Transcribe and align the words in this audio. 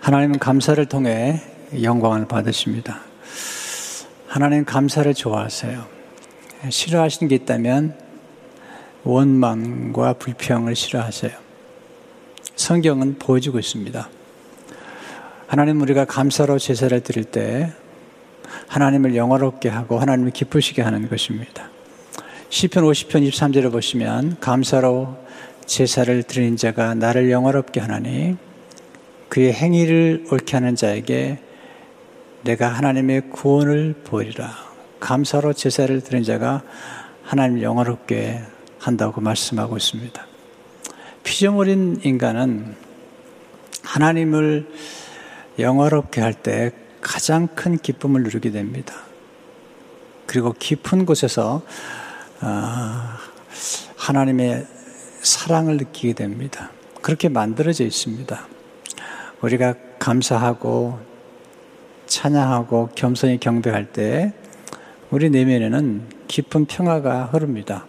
하나님은 0.00 0.38
감사를 0.38 0.84
통해 0.86 1.40
영광을 1.82 2.26
받으십니다. 2.26 3.00
하나님 4.28 4.64
감사를 4.64 5.12
좋아하세요. 5.14 5.84
싫어하시는 6.68 7.28
게 7.28 7.34
있다면 7.36 7.96
원망과 9.04 10.14
불평을 10.14 10.74
싫어하세요. 10.74 11.32
성경은 12.56 13.18
보여주고 13.18 13.58
있습니다. 13.58 14.08
하나님 15.46 15.80
우리가 15.80 16.04
감사로 16.04 16.58
제사를 16.58 16.98
드릴 17.00 17.24
때 17.24 17.72
하나님을 18.66 19.14
영화롭게 19.14 19.68
하고 19.68 19.98
하나님을 19.98 20.32
기쁘시게 20.32 20.82
하는 20.82 21.08
것입니다. 21.08 21.70
시편 22.48 22.84
50편 22.84 23.28
23절을 23.28 23.72
보시면 23.72 24.38
감사로 24.40 25.16
제사를 25.66 26.22
드린 26.22 26.56
자가 26.56 26.94
나를 26.94 27.30
영화롭게 27.30 27.80
하나니 27.80 28.36
그의 29.28 29.52
행위를 29.52 30.26
옳게 30.30 30.56
하는 30.56 30.76
자에게 30.76 31.38
내가 32.42 32.68
하나님의 32.68 33.30
구원을 33.30 33.94
보이리라. 34.04 34.50
감사로 35.00 35.52
제사를 35.52 36.00
드린 36.00 36.22
자가 36.22 36.62
하나님을 37.24 37.62
영화롭게 37.62 38.40
한다고 38.78 39.20
말씀하고 39.20 39.76
있습니다. 39.76 40.26
피조물인 41.24 42.00
인간은 42.04 42.76
하나님을 43.82 44.68
영화롭게 45.58 46.20
할 46.20 46.34
때 46.34 46.72
가장 47.00 47.46
큰 47.48 47.78
기쁨을 47.78 48.22
누리게 48.24 48.50
됩니다. 48.50 48.94
그리고 50.26 50.52
깊은 50.52 51.06
곳에서 51.06 51.62
아, 52.40 53.18
하나님의 53.96 54.66
사랑을 55.22 55.76
느끼게 55.76 56.14
됩니다. 56.14 56.70
그렇게 57.02 57.28
만들어져 57.28 57.84
있습니다. 57.84 58.55
우리가 59.40 59.74
감사하고 59.98 60.98
찬양하고 62.06 62.90
겸손히 62.94 63.38
경배할 63.38 63.92
때 63.92 64.32
우리 65.10 65.30
내면에는 65.30 66.02
깊은 66.28 66.66
평화가 66.66 67.26
흐릅니다. 67.26 67.86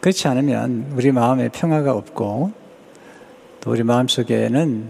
그렇지 0.00 0.28
않으면 0.28 0.92
우리 0.94 1.10
마음에 1.12 1.48
평화가 1.48 1.92
없고 1.92 2.52
또 3.60 3.70
우리 3.70 3.82
마음 3.82 4.06
속에는 4.06 4.88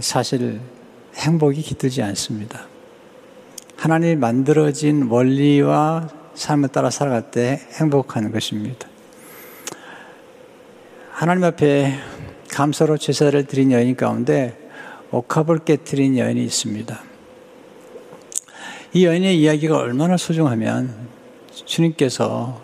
사실 0.00 0.60
행복이 1.16 1.62
깃들지 1.62 2.02
않습니다. 2.02 2.66
하나님이 3.76 4.16
만들어진 4.16 5.08
원리와 5.08 6.08
삶을 6.34 6.68
따라 6.68 6.90
살아갈 6.90 7.30
때 7.30 7.60
행복한 7.80 8.30
것입니다. 8.30 8.88
하나님 11.10 11.42
앞에 11.44 11.98
감사로 12.58 12.98
제사를 12.98 13.40
드린 13.44 13.70
여인 13.70 13.94
가운데 13.94 14.58
옥합을 15.12 15.60
깨뜨린 15.60 16.18
여인이 16.18 16.42
있습니다. 16.44 17.00
이 18.94 19.06
여인의 19.06 19.38
이야기가 19.38 19.78
얼마나 19.78 20.16
소중하면 20.16 21.08
주님께서 21.52 22.60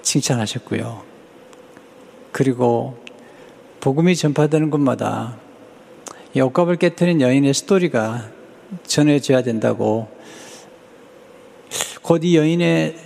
칭찬하셨고요. 0.00 1.02
그리고 2.30 2.96
복음이 3.80 4.14
전파되는 4.14 4.70
곳마다 4.70 5.38
이 6.32 6.40
옷값을 6.40 6.76
깨뜨린 6.76 7.20
여인의 7.20 7.52
스토리가 7.52 8.30
전해져야 8.84 9.42
된다고 9.42 10.06
곧 12.00 12.22
이 12.22 12.36
여인의 12.36 12.96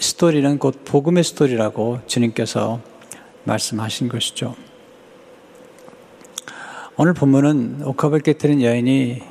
스토리는 0.00 0.58
곧 0.58 0.84
복음의 0.84 1.22
스토리라고 1.22 2.00
주님께서 2.08 2.80
말씀하신 3.44 4.08
것이죠. 4.08 4.56
오늘 6.98 7.14
본문은 7.14 7.84
옥합을 7.84 8.20
깨뜨린 8.20 8.60
여인이 8.60 9.22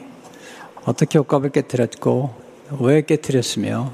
어떻게 0.86 1.20
옥합을 1.20 1.52
깨뜨렸고 1.52 2.34
왜 2.80 3.04
깨뜨렸으며 3.04 3.94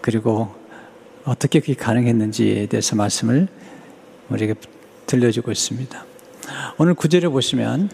그리고 0.00 0.54
어떻게 1.24 1.58
그게 1.58 1.74
가능했는지에 1.74 2.66
대해서 2.66 2.94
말씀을 2.94 3.48
우리에게 4.28 4.54
들려주고 5.06 5.50
있습니다. 5.50 6.04
오늘 6.78 6.94
구절에 6.94 7.26
보시면 7.26 7.90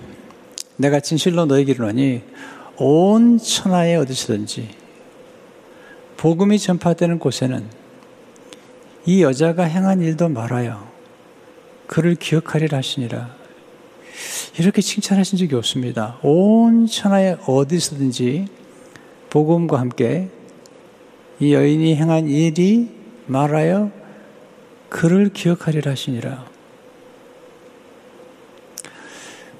내가 0.76 1.00
진실로 1.00 1.46
너에게 1.46 1.72
이르노니 1.72 2.22
온 2.76 3.38
천하에 3.38 3.96
어디서든지 3.96 4.68
복음이 6.18 6.58
전파되는 6.58 7.18
곳에는 7.18 7.64
이 9.06 9.22
여자가 9.22 9.64
행한 9.64 10.02
일도 10.02 10.28
말아요. 10.28 10.86
그를 11.86 12.14
기억하리라 12.14 12.76
하시니라. 12.76 13.35
이렇게 14.58 14.80
칭찬하신 14.80 15.38
적이 15.38 15.56
없습니다. 15.56 16.18
온 16.22 16.86
천하에 16.86 17.36
어디서든지 17.46 18.46
복음과 19.30 19.78
함께 19.78 20.28
이 21.38 21.52
여인이 21.52 21.94
행한 21.96 22.28
일이 22.28 22.90
말하여 23.26 23.90
그를 24.88 25.30
기억하리라 25.30 25.92
하시니라. 25.92 26.46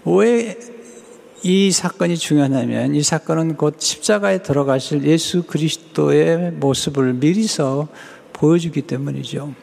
왜 0.04 0.76
이 1.48 1.70
사건이 1.70 2.16
중요하냐면 2.16 2.96
이 2.96 3.04
사건은 3.04 3.56
곧 3.56 3.76
십자가에 3.78 4.42
들어가실 4.42 5.04
예수 5.04 5.44
그리스도의 5.44 6.50
모습을 6.50 7.12
미리서 7.14 7.86
보여주기 8.32 8.82
때문이죠. 8.82 9.54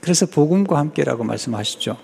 그래서 0.00 0.24
복음과 0.24 0.78
함께라고 0.78 1.24
말씀하시죠. 1.24 1.98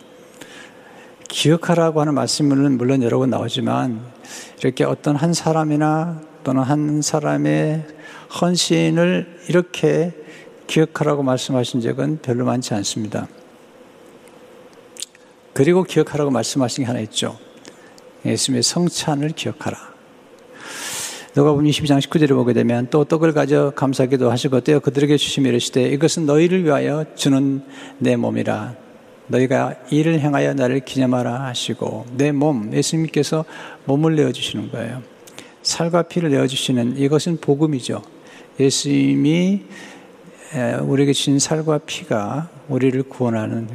기억하라고 1.34 2.00
하는 2.00 2.14
말씀은 2.14 2.78
물론 2.78 3.02
여러 3.02 3.18
번 3.18 3.28
나오지만 3.30 4.00
이렇게 4.60 4.84
어떤 4.84 5.16
한 5.16 5.34
사람이나 5.34 6.20
또는 6.44 6.62
한 6.62 7.02
사람의 7.02 7.84
헌신을 8.40 9.40
이렇게 9.48 10.12
기억하라고 10.68 11.24
말씀하신 11.24 11.80
적은 11.80 12.20
별로 12.22 12.44
많지 12.44 12.72
않습니다. 12.74 13.26
그리고 15.52 15.82
기억하라고 15.82 16.30
말씀하신 16.30 16.84
게 16.84 16.86
하나 16.86 17.00
있죠. 17.00 17.36
예수님의 18.24 18.62
성찬을 18.62 19.30
기억하라. 19.30 19.76
누가복음 21.34 21.64
22장 21.64 22.00
19절에 22.00 22.28
보게 22.28 22.52
되면 22.52 22.86
또 22.90 23.04
떡을 23.04 23.32
가져 23.32 23.72
감사기도 23.74 24.30
하시고 24.30 24.60
떼어 24.60 24.78
그들에게 24.78 25.16
주시며 25.16 25.48
이르시되 25.48 25.82
이것은 25.88 26.26
너희를 26.26 26.62
위하여 26.62 27.04
주는 27.16 27.64
내 27.98 28.14
몸이라 28.14 28.83
너희가 29.28 29.74
이를 29.90 30.20
행하여 30.20 30.54
나를 30.54 30.80
기념하라 30.80 31.44
하시고 31.44 32.06
내 32.16 32.32
몸 32.32 32.72
예수님께서 32.72 33.44
몸을 33.84 34.16
내어 34.16 34.32
주시는 34.32 34.70
거예요. 34.70 35.02
살과 35.62 36.02
피를 36.02 36.30
내어 36.30 36.46
주시는 36.46 36.98
이것은 36.98 37.38
복음이죠. 37.40 38.02
예수님이 38.60 39.62
우리에게 40.82 41.12
주신 41.12 41.38
살과 41.38 41.78
피가 41.78 42.50
우리를 42.68 43.02
구원하는 43.04 43.68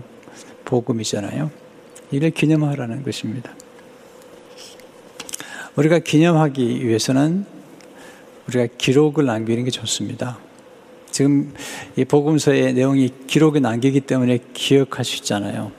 복음이잖아요. 0.66 1.50
이를 2.12 2.30
기념하라는 2.32 3.04
것입니다. 3.04 3.52
우리가 5.76 6.00
기념하기 6.00 6.86
위해서는 6.88 7.46
우리가 8.48 8.68
기록을 8.78 9.26
남기는 9.26 9.64
게 9.64 9.72
좋습니다. 9.72 10.38
지금 11.12 11.54
이 11.96 12.06
복음서의 12.06 12.74
내용이 12.74 13.12
기록에 13.28 13.60
남기기 13.60 14.02
때문에 14.02 14.40
기억할 14.54 15.04
수 15.06 15.18
있잖아요. 15.18 15.72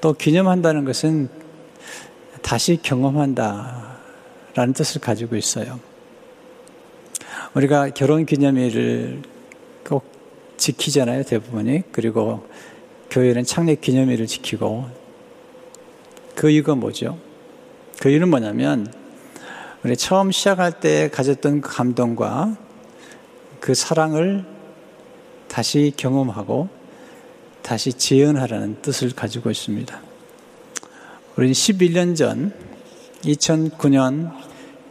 또 0.00 0.12
기념한다는 0.14 0.84
것은 0.84 1.28
다시 2.42 2.78
경험한다라는 2.82 4.72
뜻을 4.74 5.00
가지고 5.00 5.36
있어요. 5.36 5.78
우리가 7.54 7.90
결혼 7.90 8.26
기념일을 8.26 9.22
꼭 9.86 10.04
지키잖아요, 10.56 11.22
대부분이. 11.24 11.84
그리고 11.92 12.46
교회는 13.10 13.44
창립 13.44 13.80
기념일을 13.80 14.26
지키고 14.26 14.86
그 16.34 16.50
이유가 16.50 16.74
뭐죠? 16.74 17.18
그 18.00 18.08
이유는 18.08 18.28
뭐냐면 18.30 18.92
우리 19.84 19.96
처음 19.96 20.32
시작할 20.32 20.80
때 20.80 21.10
가졌던 21.10 21.60
그 21.60 21.74
감동과 21.74 22.56
그 23.62 23.74
사랑을 23.74 24.44
다시 25.46 25.92
경험하고 25.96 26.68
다시 27.62 27.92
재현하라는 27.92 28.82
뜻을 28.82 29.12
가지고 29.14 29.52
있습니다. 29.52 30.00
우리는 31.36 31.52
11년 31.52 32.16
전 32.16 32.52
2009년 33.22 34.32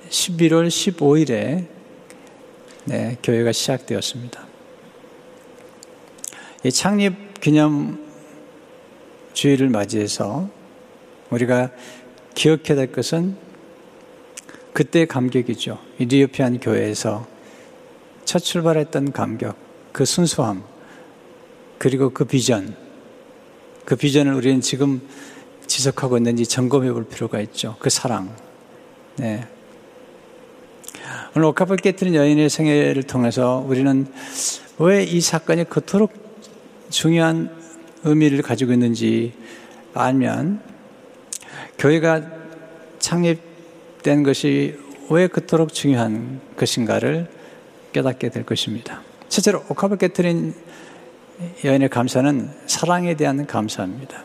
11월 0.10 0.70
15일에 0.70 1.68
네, 2.86 3.18
교회가 3.22 3.52
시작되었습니다. 3.52 4.48
이 6.64 6.72
창립 6.72 7.42
기념 7.42 8.00
주일을 9.34 9.68
맞이해서 9.68 10.50
우리가 11.30 11.72
기억해야 12.36 12.78
될 12.78 12.94
것은 12.94 13.36
그때 14.72 15.06
감격이죠. 15.06 15.78
이디오피안 16.00 16.62
교회에서 16.62 17.41
첫 18.32 18.40
출발했던 18.40 19.12
감격, 19.12 19.58
그 19.92 20.06
순수함, 20.06 20.64
그리고 21.78 22.12
그 22.12 22.24
비전, 22.24 22.78
그 23.84 23.98
비전을 23.98 24.34
우리는 24.34 24.62
지금 24.62 25.02
지속하고 25.68 26.16
있는지 26.16 26.48
점검해 26.48 26.94
볼 26.94 27.04
필요가 27.04 27.42
있죠. 27.42 27.76
그 27.80 27.90
사랑. 27.90 28.34
네. 29.18 29.46
오늘 31.36 31.46
옥합을 31.48 31.76
깨뜨린 31.76 32.16
여인의 32.16 32.50
생애를 32.50 33.04
통해서 33.04 33.66
우리는 33.68 34.08
왜 34.80 35.04
이 35.04 35.20
사건이 35.20 35.66
그토록 35.66 36.14
중요한 36.90 37.54
의미를 38.06 38.42
가지고 38.42 38.72
있는지 38.72 39.34
알면 39.94 40.62
교회가 41.78 42.32
창립된 42.98 44.24
것이 44.24 44.80
왜 45.10 45.28
그토록 45.28 45.74
중요한 45.74 46.40
것인가를 46.56 47.41
깨닫게 47.92 48.30
될 48.30 48.46
것입니다. 48.46 49.02
실제로 49.30 49.64
옥합을 49.70 49.98
깨뜨린 49.98 50.54
여인의 51.64 51.90
감사는 51.90 52.50
사랑에 52.68 53.16
대한 53.16 53.46
감사입니다. 53.48 54.24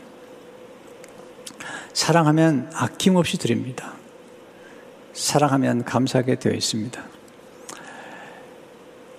사랑하면 1.92 2.70
아낌없이 2.74 3.38
드립니다. 3.38 3.94
사랑하면 5.12 5.84
감사하게 5.84 6.36
되어 6.36 6.52
있습니다. 6.52 7.02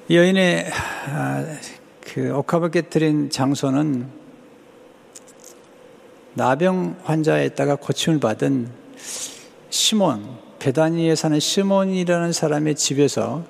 여인의 0.09 0.71
아, 1.07 1.45
그 2.01 2.31
옥합을 2.33 2.71
깨뜨린 2.71 3.29
장소는 3.29 4.07
나병 6.35 6.97
환자에다가 7.03 7.77
고침을 7.77 8.19
받은 8.19 8.69
시몬, 9.69 10.37
베다니에 10.59 11.15
사는 11.15 11.39
시몬이라는 11.39 12.31
사람의 12.31 12.75
집에서 12.75 13.43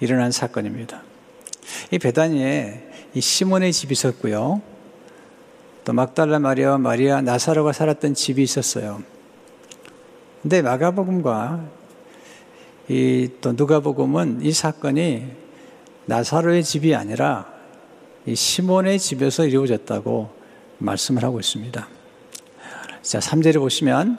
일어난 0.00 0.30
사건입니다. 0.30 1.02
이 1.90 1.98
베다니에 1.98 2.90
이 3.14 3.20
시몬의 3.20 3.72
집이 3.72 3.92
있었고요. 3.92 4.60
또 5.84 5.92
막달라 5.92 6.38
마리아와 6.38 6.78
마리아 6.78 7.20
나사로가 7.20 7.72
살았던 7.72 8.14
집이 8.14 8.42
있었어요. 8.42 9.02
근데 10.42 10.62
마가복음과 10.62 11.64
이 12.88 13.28
또 13.40 13.52
누가복음은 13.52 14.40
이 14.42 14.52
사건이 14.52 15.24
나사로의 16.06 16.62
집이 16.62 16.94
아니라 16.94 17.46
이 18.26 18.34
시몬의 18.34 18.98
집에서 18.98 19.46
이루어졌다고 19.46 20.30
말씀을 20.78 21.22
하고 21.22 21.40
있습니다. 21.40 21.88
자, 23.02 23.18
3절에 23.18 23.58
보시면 23.58 24.18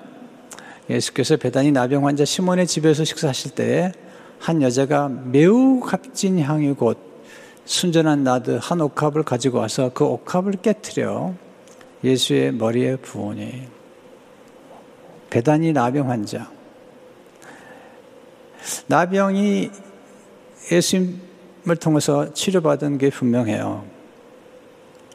예수께서 0.90 1.36
배단이 1.38 1.72
나병 1.72 2.08
환자 2.08 2.24
시몬의 2.24 2.68
집에서 2.68 3.04
식사하실 3.04 3.52
때에 3.52 3.92
한 4.40 4.62
여자가 4.62 5.10
매우 5.10 5.80
값진 5.80 6.40
향유 6.40 6.76
곧 6.76 6.98
순전한 7.66 8.24
나드 8.24 8.60
한 8.62 8.82
옥합을 8.82 9.24
가지고 9.24 9.60
와서 9.60 9.92
그 9.94 10.06
옥합을 10.06 10.54
깨뜨려 10.62 11.34
예수의 12.04 12.54
머리에 12.54 12.96
부으니 12.98 13.68
배단이 15.30 15.74
나병 15.74 16.10
환자 16.10 16.50
나병이 18.88 19.70
예수님을 20.72 21.76
통해서 21.80 22.34
치료받은 22.34 22.98
게 22.98 23.10
분명해요. 23.10 23.86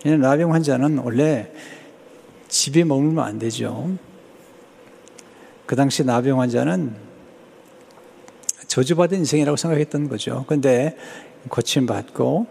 나병 0.04 0.52
환자는 0.52 0.98
원래 0.98 1.52
집에 2.48 2.84
머물면 2.84 3.22
안 3.24 3.38
되죠. 3.38 3.90
그 5.66 5.76
당시 5.76 6.04
나병 6.04 6.40
환자는 6.40 7.11
저주받은 8.72 9.18
인생이라고 9.18 9.56
생각했던 9.56 10.08
거죠. 10.08 10.46
근데 10.48 10.96
고침받고 11.50 12.46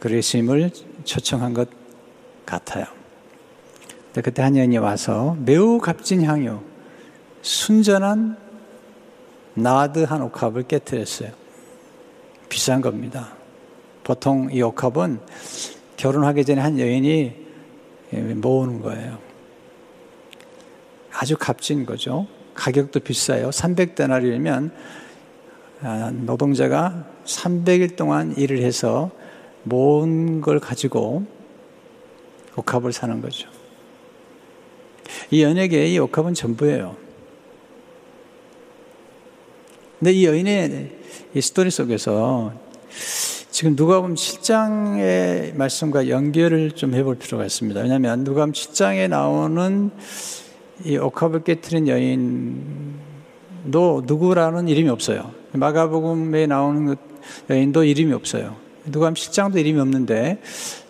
그리스임을 0.00 0.72
초청한 1.04 1.54
것 1.54 1.68
같아요. 2.44 2.86
그때 4.12 4.42
한 4.42 4.56
여인이 4.56 4.76
와서 4.78 5.36
매우 5.38 5.78
값진 5.78 6.24
향유, 6.24 6.58
순전한 7.42 8.36
나드 9.54 10.00
한 10.00 10.20
옥합을 10.22 10.64
깨뜨렸어요. 10.64 11.30
비싼 12.48 12.80
겁니다. 12.80 13.36
보통 14.02 14.48
이 14.50 14.60
옥합은 14.62 15.20
결혼하기 15.96 16.44
전에 16.44 16.60
한 16.60 16.80
여인이 16.80 17.36
모으는 18.10 18.80
거예요. 18.80 19.18
아주 21.12 21.36
값진 21.38 21.86
거죠. 21.86 22.26
가격도 22.54 22.98
비싸요. 22.98 23.50
300데나리면 23.50 24.72
아, 24.72 25.03
노동자가 26.12 27.06
300일 27.26 27.96
동안 27.96 28.34
일을 28.36 28.62
해서 28.62 29.10
모은 29.64 30.40
걸 30.40 30.58
가지고 30.58 31.24
옥합을 32.56 32.92
사는 32.92 33.20
거죠. 33.20 33.48
이 35.30 35.42
연예계의 35.42 35.92
이 35.92 35.98
옥합은 35.98 36.34
전부예요. 36.34 36.96
근데 39.98 40.12
이 40.12 40.26
여인의 40.26 40.90
이 41.34 41.40
스토리 41.40 41.70
속에서 41.70 42.52
지금 43.50 43.74
누가복음 43.76 44.14
7장의 44.14 45.54
말씀과 45.54 46.08
연결을 46.08 46.72
좀 46.72 46.94
해볼 46.94 47.16
필요가 47.16 47.44
있습니다. 47.44 47.80
왜냐하면 47.80 48.24
누가복음 48.24 48.52
7장에 48.52 49.08
나오는 49.08 49.90
이 50.84 50.96
옥합을 50.96 51.44
깨뜨린 51.44 51.88
여인 51.88 52.93
도 53.70 54.02
누구라는 54.06 54.68
이름이 54.68 54.88
없어요. 54.88 55.32
마가복음에 55.52 56.46
나오는 56.46 56.86
그 56.86 56.96
여인도 57.50 57.84
이름이 57.84 58.12
없어요. 58.12 58.56
누가복음 58.86 59.14
7장도 59.14 59.56
이름이 59.56 59.80
없는데 59.80 60.42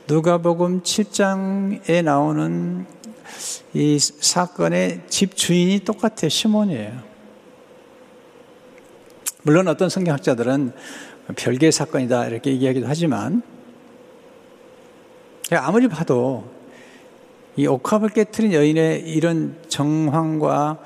누가복음 0.09 0.83
7장에 0.83 2.03
나오는 2.03 2.87
이 3.73 3.99
사건의 3.99 5.03
집 5.09 5.37
주인이 5.37 5.81
똑같아요. 5.81 6.29
시몬이에요. 6.29 7.15
물론 9.43 9.69
어떤 9.69 9.89
성경학자들은 9.89 10.73
별개의 11.37 11.71
사건이다 11.71 12.27
이렇게 12.27 12.51
얘기하기도 12.51 12.87
하지만 12.89 13.43
아무리 15.53 15.89
봐도 15.89 16.49
이 17.57 17.67
옥합을 17.67 18.09
깨뜨린 18.09 18.53
여인의 18.53 19.03
이런 19.03 19.57
정황과 19.69 20.79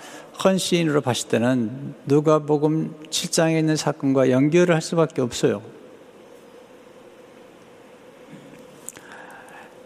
헌신으로 0.44 1.00
봤을 1.00 1.29
때는 1.29 1.94
누가복음 2.06 2.94
7장에 3.11 3.58
있는 3.58 3.76
사건과 3.76 4.31
연결을 4.31 4.75
할 4.75 4.82
수밖에 4.82 5.20
없어요. 5.20 5.62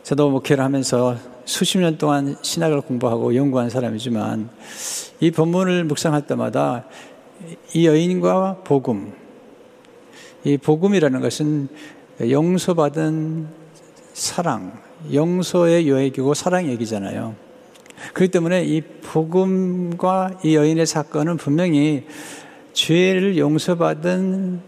저도 0.02 0.30
목회를 0.30 0.62
하면서 0.62 1.16
수십 1.44 1.78
년 1.78 1.96
동안 1.96 2.36
신학을 2.42 2.82
공부하고 2.82 3.34
연구한 3.34 3.70
사람이지만 3.70 4.50
이 5.20 5.30
본문을 5.30 5.84
묵상할 5.84 6.26
때마다 6.26 6.84
이 7.72 7.86
여인과 7.86 8.58
복음, 8.64 9.14
이 10.44 10.58
복음이라는 10.58 11.20
것은 11.20 11.68
용서받은 12.20 13.48
사랑, 14.12 14.80
용서의 15.12 15.88
얘기고 15.90 16.34
사랑 16.34 16.68
얘기잖아요. 16.68 17.51
그렇기 18.14 18.30
때문에 18.30 18.64
이 18.64 18.80
복음과 18.80 20.40
이 20.44 20.56
여인의 20.56 20.86
사건은 20.86 21.36
분명히 21.36 22.04
죄를 22.72 23.38
용서받은 23.38 24.60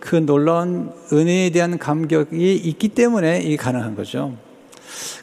그 0.00 0.16
놀라운 0.16 0.92
은혜에 1.12 1.50
대한 1.50 1.78
감격이 1.78 2.54
있기 2.54 2.88
때문에 2.88 3.40
이게 3.40 3.56
가능한 3.56 3.96
거죠. 3.96 4.36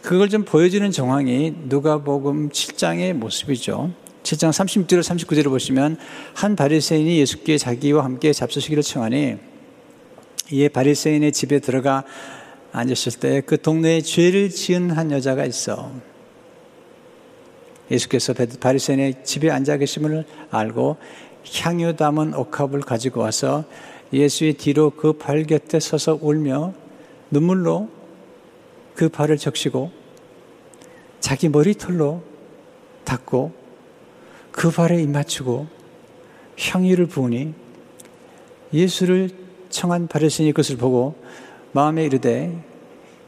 그걸 0.02 0.30
좀 0.30 0.44
보여주는 0.44 0.90
정황이 0.92 1.54
누가복음 1.66 2.50
7장의 2.50 3.14
모습이죠. 3.14 3.92
7장 4.24 4.50
36절 4.50 5.00
39절을 5.02 5.50
보시면 5.50 5.98
한 6.34 6.56
바리새인이 6.56 7.20
예수께 7.20 7.58
자기와 7.58 8.04
함께 8.04 8.34
잡수시기를 8.34 8.84
청하니 8.84 9.38
이에 10.52 10.68
바리새인의 10.70 11.32
집에 11.32 11.60
들어가 11.60 12.04
앉으실 12.72 13.20
때그 13.20 13.62
동네에 13.62 14.02
죄를 14.02 14.50
지은 14.50 14.92
한 14.92 15.12
여자가 15.12 15.46
있어. 15.46 15.92
예수께서 17.92 18.34
바리새인의 18.34 19.24
집에 19.24 19.50
앉아 19.50 19.78
계심을 19.78 20.26
알고 20.52 20.98
향유 21.54 21.96
담은 21.96 22.34
옥합을 22.34 22.82
가지고 22.82 23.22
와서 23.22 23.66
예수의 24.12 24.54
뒤로 24.54 24.92
그 24.92 25.14
발 25.14 25.44
곁에 25.44 25.80
서서 25.80 26.20
울며 26.22 26.74
눈물로 27.32 27.90
그 28.96 29.10
발을 29.10 29.38
적시고 29.38 29.92
자기 31.20 31.50
머리털로 31.50 32.22
닦고 33.04 33.52
그 34.52 34.70
발에 34.70 35.02
입 35.02 35.10
맞추고 35.10 35.68
향유를 36.60 37.08
부으니 37.08 37.54
예수를 38.72 39.32
청한 39.70 40.08
바리새인이 40.08 40.52
그것을 40.52 40.78
보고 40.78 41.16
마음에 41.72 42.06
이르되 42.06 42.64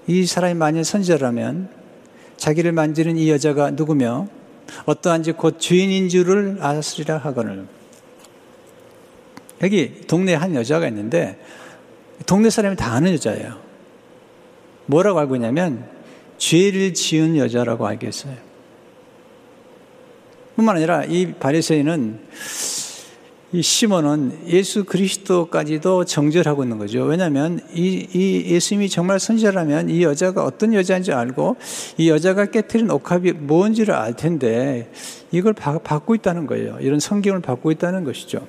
이 0.07 0.25
사람이 0.25 0.53
만일 0.53 0.83
선지자라면 0.83 1.69
자기를 2.37 2.71
만지는 2.73 3.17
이 3.17 3.31
여자가 3.31 3.71
누구며 3.71 4.27
어떠한지 4.85 5.33
곧 5.33 5.59
주인인 5.59 6.09
줄을 6.09 6.57
알았으리라 6.59 7.17
하거늘. 7.17 7.65
여기 9.61 10.01
동네에 10.01 10.35
한 10.35 10.53
여자가 10.55 10.87
있는데 10.89 11.39
동네 12.25 12.49
사람이 12.49 12.75
다 12.75 12.93
아는 12.93 13.13
여자예요. 13.13 13.59
뭐라고 14.85 15.19
알고 15.19 15.35
있냐면 15.35 15.87
죄를 16.37 16.93
지은 16.93 17.37
여자라고 17.37 17.87
알겠어요. 17.87 18.35
뿐만 20.55 20.77
아니라 20.77 21.03
이 21.03 21.33
바리새인은 21.33 22.19
이 23.51 23.61
시몬은 23.61 24.47
예수 24.47 24.83
그리스도까지도 24.83 26.05
정죄하고 26.05 26.63
있는 26.63 26.77
거죠. 26.77 27.03
왜냐하면 27.03 27.61
이, 27.73 28.07
이 28.13 28.53
예수님이 28.53 28.89
정말 28.89 29.19
선지자라면 29.19 29.89
이 29.89 30.03
여자가 30.03 30.43
어떤 30.43 30.73
여자인지 30.73 31.13
알고 31.13 31.55
이 31.97 32.09
여자가 32.09 32.47
깨뜨린 32.47 32.89
옥합이 32.89 33.33
뭔지를 33.33 33.93
알 33.93 34.15
텐데 34.15 34.91
이걸 35.31 35.53
바, 35.53 35.77
받고 35.77 36.15
있다는 36.15 36.47
거예요. 36.47 36.77
이런 36.81 36.99
성경을 36.99 37.41
받고 37.41 37.71
있다는 37.71 38.03
것이죠. 38.03 38.45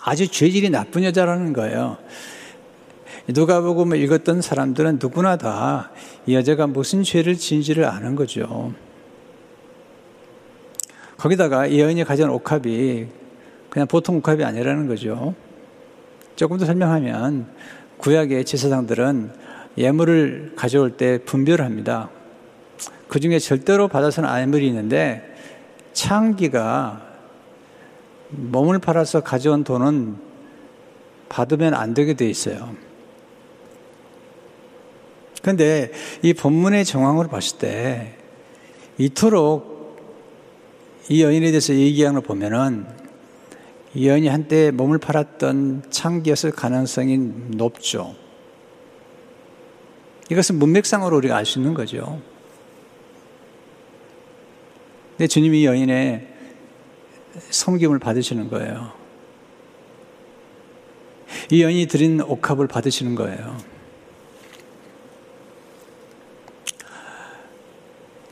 아주 0.00 0.28
죄질이 0.28 0.70
나쁜 0.70 1.02
여자라는 1.02 1.54
거예요. 1.54 1.96
누가복음을 3.26 3.98
읽었던 4.02 4.42
사람들은 4.42 4.98
누구나 5.00 5.36
다 5.36 5.90
이 6.26 6.34
여자가 6.34 6.66
무슨 6.66 7.02
죄를 7.02 7.36
지은지를 7.36 7.84
아는 7.84 8.16
거죠. 8.16 8.72
거기다가 11.24 11.66
이 11.66 11.80
여인이 11.80 12.04
가져온 12.04 12.28
옥합이 12.28 13.06
그냥 13.70 13.88
보통 13.88 14.18
옥합이 14.18 14.44
아니라는 14.44 14.86
거죠. 14.86 15.34
조금 16.36 16.58
더 16.58 16.66
설명하면 16.66 17.46
구약의 17.96 18.44
제사장들은 18.44 19.30
예물을 19.78 20.52
가져올 20.54 20.98
때 20.98 21.16
분별을 21.24 21.64
합니다. 21.64 22.10
그 23.08 23.20
중에 23.20 23.38
절대로 23.38 23.88
받아서는 23.88 24.28
안 24.28 24.42
예물이 24.42 24.66
있는데 24.66 25.34
창기가 25.94 27.00
몸을 28.28 28.78
팔아서 28.78 29.20
가져온 29.20 29.64
돈은 29.64 30.16
받으면 31.30 31.72
안 31.72 31.94
되게 31.94 32.12
돼 32.12 32.28
있어요. 32.28 32.76
그런데 35.40 35.90
이 36.20 36.34
본문의 36.34 36.84
정황으로 36.84 37.28
봤을 37.28 37.56
때 37.56 38.12
이토록 38.98 39.73
이 41.08 41.22
여인에 41.22 41.50
대해서 41.50 41.74
얘기하는 41.74 42.20
걸 42.20 42.22
보면은 42.26 42.86
이 43.94 44.08
여인이 44.08 44.26
한때 44.28 44.70
몸을 44.70 44.98
팔았던 44.98 45.84
창기였을 45.90 46.50
가능성이 46.50 47.18
높죠. 47.18 48.16
이것은 50.30 50.58
문맥상으로 50.58 51.16
우리가 51.18 51.36
알 51.36 51.44
수 51.44 51.58
있는 51.58 51.74
거죠. 51.74 52.20
근데 55.10 55.28
주님이 55.28 55.64
여인의 55.64 56.26
섬김을 57.50 57.98
받으시는 57.98 58.48
거예요. 58.48 58.92
이 61.50 61.62
여인이 61.62 61.86
드린 61.86 62.20
옥합을 62.20 62.66
받으시는 62.66 63.14
거예요. 63.14 63.73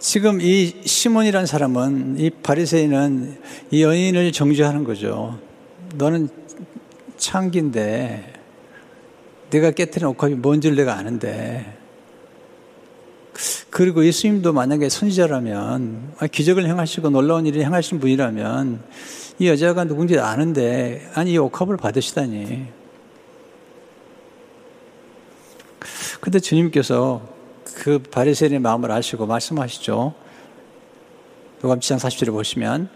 지금 0.03 0.41
이 0.41 0.75
시몬이라는 0.85 1.47
사람은 1.47 2.19
이 2.19 2.29
바리새인은 2.29 3.39
이 3.71 3.85
여인을 3.85 4.33
정죄하는 4.33 4.83
거죠. 4.83 5.39
너는 5.95 6.29
창기인데 7.19 8.33
내가 9.51 9.71
깨뜨린 9.71 10.09
옥합이 10.09 10.35
뭔지를 10.35 10.75
내가 10.75 10.97
아는데 10.97 11.79
그리고 13.71 14.05
예수님도 14.05 14.53
만약에 14.53 14.89
선지자라면 14.89 16.17
기적을 16.33 16.67
행하시고 16.67 17.11
놀라운 17.11 17.47
일을 17.47 17.63
행하신 17.63 18.01
분이라면 18.01 18.83
이 19.39 19.47
여자가 19.47 19.85
누군지 19.85 20.19
아는데 20.19 21.09
아니 21.15 21.35
이 21.35 21.39
옥합을 21.39 21.77
받으시다니. 21.77 22.67
근데 26.21 26.41
주님께서 26.41 27.42
그 27.75 27.99
바리새인의 27.99 28.59
마음을 28.61 28.91
아시고 28.91 29.27
말씀하시죠. 29.27 30.15
누가 31.61 31.77
7장 31.77 31.99
40절에 31.99 32.33
보시면 32.33 32.89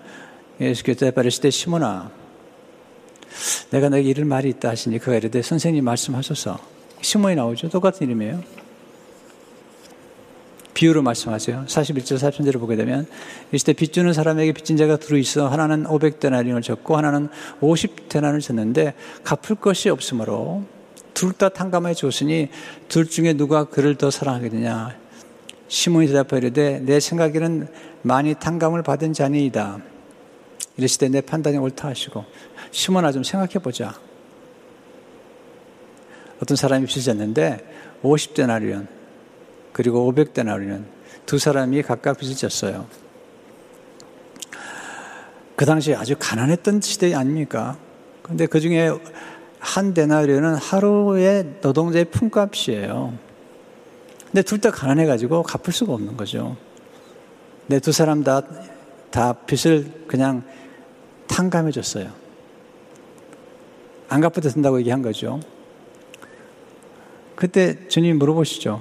예수께서 0.60 1.10
바리시 1.10 1.40
때 1.40 1.50
시몬아 1.50 2.10
내가 3.70 3.88
너에게 3.88 4.10
이를 4.10 4.24
말이 4.24 4.48
있다 4.48 4.70
하시니 4.70 4.98
그가 4.98 5.16
이르되 5.16 5.42
선생님 5.42 5.84
말씀하소서 5.84 6.58
시몬이 7.00 7.36
나오죠. 7.36 7.68
똑같은 7.68 8.06
이름이에요. 8.06 8.42
비유로 10.74 11.00
말씀하세요. 11.02 11.64
41절 11.66 12.18
43절을 12.18 12.60
보게 12.60 12.76
되면 12.76 13.06
이때 13.50 13.72
빚 13.72 13.94
주는 13.94 14.12
사람에게 14.12 14.52
빚진 14.52 14.76
자가 14.76 14.98
들어 14.98 15.16
있어 15.16 15.48
하나는 15.48 15.84
500데나리온을 15.84 16.62
졌고 16.62 16.96
하나는 16.96 17.28
50데나를 17.60 18.42
졌는데 18.42 18.94
갚을 19.24 19.56
것이 19.58 19.88
없으므로 19.88 20.64
둘 21.16 21.32
다 21.32 21.48
탕감해 21.48 21.94
줬으니 21.94 22.50
둘 22.88 23.08
중에 23.08 23.32
누가 23.32 23.64
그를 23.64 23.96
더 23.96 24.10
사랑하겠느냐 24.10 24.94
시몬이 25.66 26.06
대답하여 26.08 26.38
이르되 26.38 26.80
내 26.80 27.00
생각에는 27.00 27.68
많이 28.02 28.34
탕감을 28.34 28.82
받은 28.82 29.14
자니이다. 29.14 29.78
때내 31.00 31.22
판단이 31.22 31.56
옳다 31.56 31.88
하시고 31.88 32.24
시몬아 32.70 33.12
좀 33.12 33.22
생각해 33.22 33.54
보자. 33.54 33.98
어떤 36.40 36.54
사람이 36.54 36.86
빚을 36.86 37.02
졌는데 37.02 37.98
50데나리온 38.02 38.86
그리고 39.72 40.12
500데나리온 40.12 40.84
두 41.24 41.38
사람이 41.38 41.82
각각 41.82 42.18
빚을 42.18 42.36
졌어요. 42.36 42.86
그 45.56 45.64
당시에 45.64 45.94
아주 45.94 46.14
가난했던 46.18 46.82
시대 46.82 47.14
아닙니까? 47.14 47.78
근데 48.22 48.44
그 48.44 48.60
중에 48.60 48.90
한 49.66 49.94
데나리온은 49.94 50.54
하루의 50.54 51.56
노동자의 51.60 52.04
품값이에요. 52.06 53.12
근데 54.26 54.42
둘 54.42 54.60
다 54.60 54.70
가난해가지고 54.70 55.42
갚을 55.42 55.72
수가 55.72 55.92
없는 55.92 56.16
거죠. 56.16 56.56
네, 57.66 57.80
두 57.80 57.90
사람 57.90 58.22
다, 58.22 58.42
다 59.10 59.32
빚을 59.32 60.04
그냥 60.06 60.44
탕감해 61.26 61.72
줬어요. 61.72 62.10
안 64.08 64.20
갚아도 64.20 64.48
된다고 64.48 64.78
얘기한 64.78 65.02
거죠. 65.02 65.40
그때 67.34 67.88
주님 67.88 68.18
물어보시죠. 68.18 68.80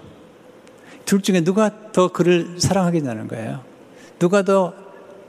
둘 1.06 1.22
중에 1.22 1.42
누가 1.44 1.92
더 1.94 2.10
그를 2.10 2.60
사랑하겠냐는 2.60 3.28
거예요. 3.28 3.62
누가 4.20 4.44
더 4.44 4.74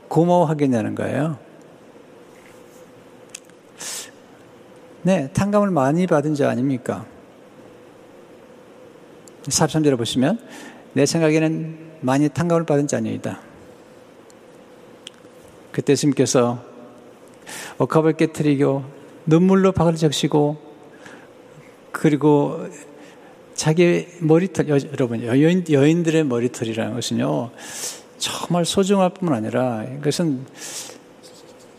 고마워하겠냐는 0.09 0.95
거예요. 0.95 1.39
네, 5.07 5.31
탕감을 5.33 5.71
많이 5.71 6.05
받은 6.09 6.35
자 6.35 6.51
아닙니까? 6.51 7.07
43절에 9.45 9.97
보시면 9.97 10.41
내 10.95 11.07
생각에는 11.07 11.79
많이 12.01 12.29
탕감을 12.29 12.67
받은 12.67 12.89
자녀이다. 12.89 13.41
그때 15.71 15.95
스님께서 15.95 16.61
억합을 17.79 18.15
깨뜨리고 18.15 18.83
눈물로 19.27 19.71
박을 19.71 19.95
적시고 19.95 20.57
그리고 21.93 22.67
자기 23.55 24.09
머리털, 24.19 24.69
여, 24.69 24.77
여러분, 24.91 25.23
여인, 25.23 25.65
여인들의 25.71 26.25
머리털이라는 26.25 26.95
것은요, 26.95 27.53
정말 28.19 28.65
소중할 28.65 29.11
뿐만 29.11 29.39
아니라 29.39 29.85
이것은 29.85 30.47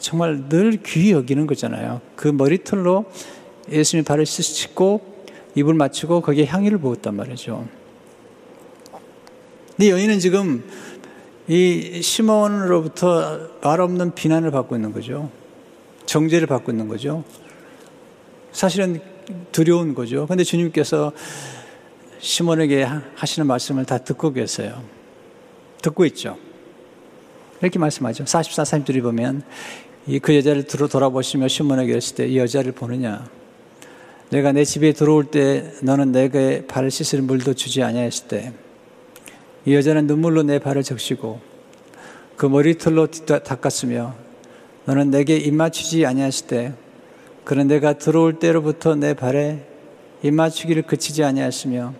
정말 0.08 0.48
늘 0.48 0.82
귀히 0.84 1.12
여기는 1.12 1.48
거잖아요. 1.48 2.00
그 2.16 2.30
머리털로 2.30 3.12
예수님의 3.70 4.06
발을 4.06 4.26
씻고 4.26 5.02
입을 5.56 5.74
맞추고 5.74 6.22
거기에 6.22 6.46
향기를 6.46 6.78
부었단 6.78 7.14
말이죠. 7.14 7.68
근데 9.76 9.90
여인은 9.90 10.20
지금 10.20 10.64
이 11.50 12.02
시몬으로부터 12.02 13.50
말 13.62 13.82
없는 13.82 14.16
비난을 14.16 14.50
받고 14.52 14.78
있는 14.78 14.94
거죠. 14.94 15.30
정죄를 16.06 16.48
받고 16.48 16.72
있는 16.72 16.88
거죠. 16.88 17.26
사실은 18.54 19.02
두려운 19.52 19.94
거죠. 19.94 20.26
근데 20.26 20.46
주님께서 20.46 21.12
시몬에게 22.20 22.88
하시는 23.16 23.46
말씀을 23.46 23.84
다 23.84 23.98
듣고 23.98 24.32
계세요. 24.32 24.82
듣고 25.82 26.06
있죠. 26.06 26.38
이렇게 27.62 27.78
말씀하죠. 27.78 28.26
44, 28.26 28.64
33절이 28.64 29.02
보면 29.02 29.44
그 30.22 30.36
여자를 30.36 30.64
들어 30.64 30.88
돌아보시며 30.88 31.48
시몬에게 31.48 31.94
했을 31.94 32.16
때이 32.16 32.38
여자를 32.38 32.72
보느냐. 32.72 33.28
내가 34.30 34.52
내 34.52 34.64
집에 34.64 34.94
들어올 34.94 35.26
때 35.26 35.74
너는 35.84 36.12
내게 36.12 36.66
발을 36.68 36.92
씻을 36.92 37.22
물도 37.22 37.54
주지 37.54 37.84
아니했을 37.84 38.28
때 38.28 38.54
이 39.68 39.76
여자는 39.76 40.08
눈물로 40.08 40.44
내 40.44 40.60
발을 40.60 40.82
적시고 40.82 41.42
그 42.38 42.46
머리털로 42.46 43.08
닦았으며 43.08 44.16
너는 44.86 45.12
내게 45.12 45.36
입 45.36 45.54
맞추지 45.54 46.06
아니했을 46.06 46.48
때 46.48 46.74
그는 47.44 47.68
내가 47.68 47.98
들어올 47.98 48.40
때로부터 48.40 48.96
내 48.96 49.14
발에 49.14 49.68
입 50.24 50.34
맞추기를 50.34 50.84
그치지 50.84 51.26
아니하으며 51.26 51.94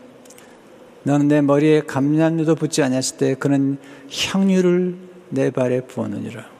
너는 1.04 1.28
내 1.28 1.42
머리에 1.42 1.82
감람류도 1.82 2.56
붙지 2.56 2.82
않았을 2.84 3.18
때 3.18 3.36
그는 3.36 3.78
향유를 4.32 4.96
내 5.30 5.52
발에 5.52 5.82
부었느니라. 5.82 6.57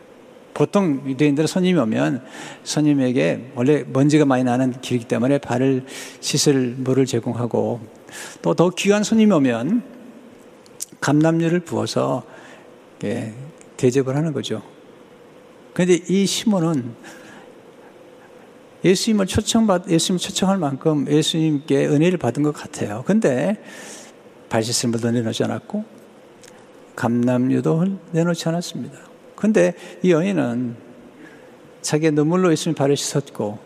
보통 0.58 1.04
유대인들은 1.06 1.46
손님이 1.46 1.80
오면 1.82 2.26
손님에게 2.64 3.52
원래 3.54 3.84
먼지가 3.84 4.26
많이 4.26 4.44
나는 4.44 4.74
길이기 4.82 5.06
때문에 5.06 5.38
발을 5.38 5.86
씻을 6.20 6.78
물을 6.80 7.06
제공하고 7.06 7.80
또 8.42 8.56
더 8.56 8.72
귀한 8.72 9.04
손님이 9.04 9.34
오면 9.34 9.84
감람류를 11.00 11.60
부어서 11.60 12.24
대접을 13.78 14.16
하는 14.16 14.34
거죠. 14.34 14.64
그런데 15.74 16.00
이 16.10 16.26
시몬은 16.26 16.96
예수님을 18.84 19.28
초청받, 19.28 19.92
예수님 19.92 20.18
초청할 20.18 20.58
만큼 20.58 21.06
예수님께 21.08 21.86
은혜를 21.86 22.18
받은 22.18 22.42
것 22.42 22.54
같아요. 22.54 23.04
근데 23.06 23.62
발시스물도 24.50 25.12
내놓지 25.12 25.44
않았고, 25.44 25.86
감남유도 26.96 28.00
내놓지 28.12 28.50
않았습니다. 28.50 29.07
근데 29.38 29.76
이 30.02 30.12
여인은 30.12 30.76
자기의 31.82 32.12
눈물로 32.12 32.52
예수님 32.52 32.76
발을 32.76 32.98
씻었고, 32.98 33.60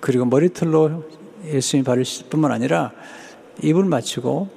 그리고 0.00 0.24
머리털로 0.26 1.04
예수님 1.44 1.84
발을 1.84 2.04
씻을 2.04 2.26
뿐만 2.28 2.50
아니라 2.50 2.92
입을 3.62 3.84
맞추고, 3.84 4.48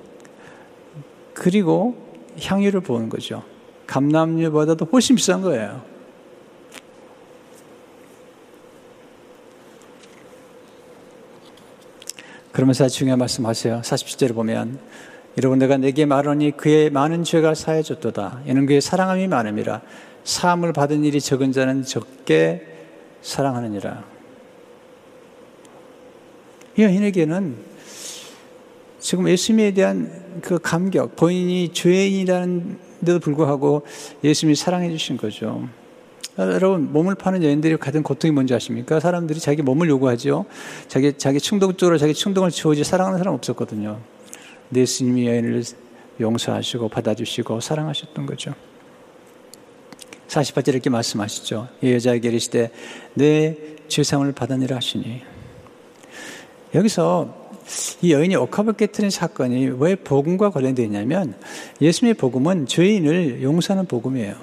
그리고 1.36 1.96
향유를 2.42 2.82
부은 2.82 3.10
거죠. 3.10 3.44
감남유보다도 3.86 4.86
훨씬 4.92 5.16
비싼 5.16 5.42
거예요. 5.42 5.84
그러면서 12.52 12.90
중요한 12.90 13.20
말씀 13.20 13.46
하세요. 13.46 13.82
47절에 13.82 14.34
보면 14.34 14.80
여러분 15.38 15.60
내가 15.60 15.78
내게 15.78 16.06
말하니 16.06 16.58
그의 16.58 16.90
많은 16.90 17.24
죄가 17.24 17.54
사해졌도다. 17.54 18.42
이는 18.46 18.66
그의 18.66 18.82
사랑함이 18.82 19.28
많음이라. 19.28 19.82
사함을 20.24 20.74
받은 20.74 21.04
일이 21.04 21.22
적은 21.22 21.52
자는 21.52 21.84
적게 21.84 22.66
사랑하느니라. 23.22 24.04
이 26.78 26.84
여인에게는 26.84 27.56
지금 29.00 29.30
예수님에 29.30 29.72
대한 29.72 30.40
그 30.42 30.60
감격, 30.60 31.16
본인이 31.16 31.70
죄인이라는데도 31.74 33.20
불구하고 33.20 33.86
예수님이 34.24 34.56
사랑해 34.56 34.90
주신 34.90 35.18
거죠. 35.18 35.68
여러분 36.38 36.94
몸을 36.94 37.16
파는 37.16 37.44
여인들이 37.44 37.76
가진 37.78 38.02
고통이 38.02 38.32
뭔지 38.32 38.54
아십니까? 38.54 39.00
사람들이 39.00 39.40
자기 39.40 39.62
몸을 39.62 39.90
요구하죠. 39.90 40.46
자기 40.88 41.14
자기 41.18 41.40
충동적으로 41.40 41.98
자기 41.98 42.14
충동을 42.14 42.50
채우지 42.50 42.84
사랑하는 42.86 43.18
사람 43.18 43.34
없었거든요. 43.34 44.00
예수님이 44.76 45.28
여인을 45.28 45.64
용서하시고 46.20 46.90
받아주시고 46.90 47.60
사랑하셨던 47.60 48.26
거죠. 48.26 48.54
48절 50.28 50.70
이렇게 50.70 50.90
말씀하시죠. 50.90 51.68
이 51.82 51.94
여자에게 51.94 52.30
이르시되 52.30 52.72
내 53.16 53.58
죄상을 53.88 54.32
받으니라 54.32 54.76
하시니 54.76 55.22
여기서 56.76 57.50
이 58.02 58.14
여인이 58.14 58.36
옥합을 58.36 58.74
깨뜨린 58.74 59.10
사건이 59.10 59.72
왜 59.80 59.96
복음과 59.96 60.52
관련되어 60.52 60.86
있냐면 60.86 61.36
예수님의 61.82 62.16
복음은 62.16 62.68
죄인을 62.68 63.42
용서하는 63.42 63.88
복음이에요. 63.88 64.36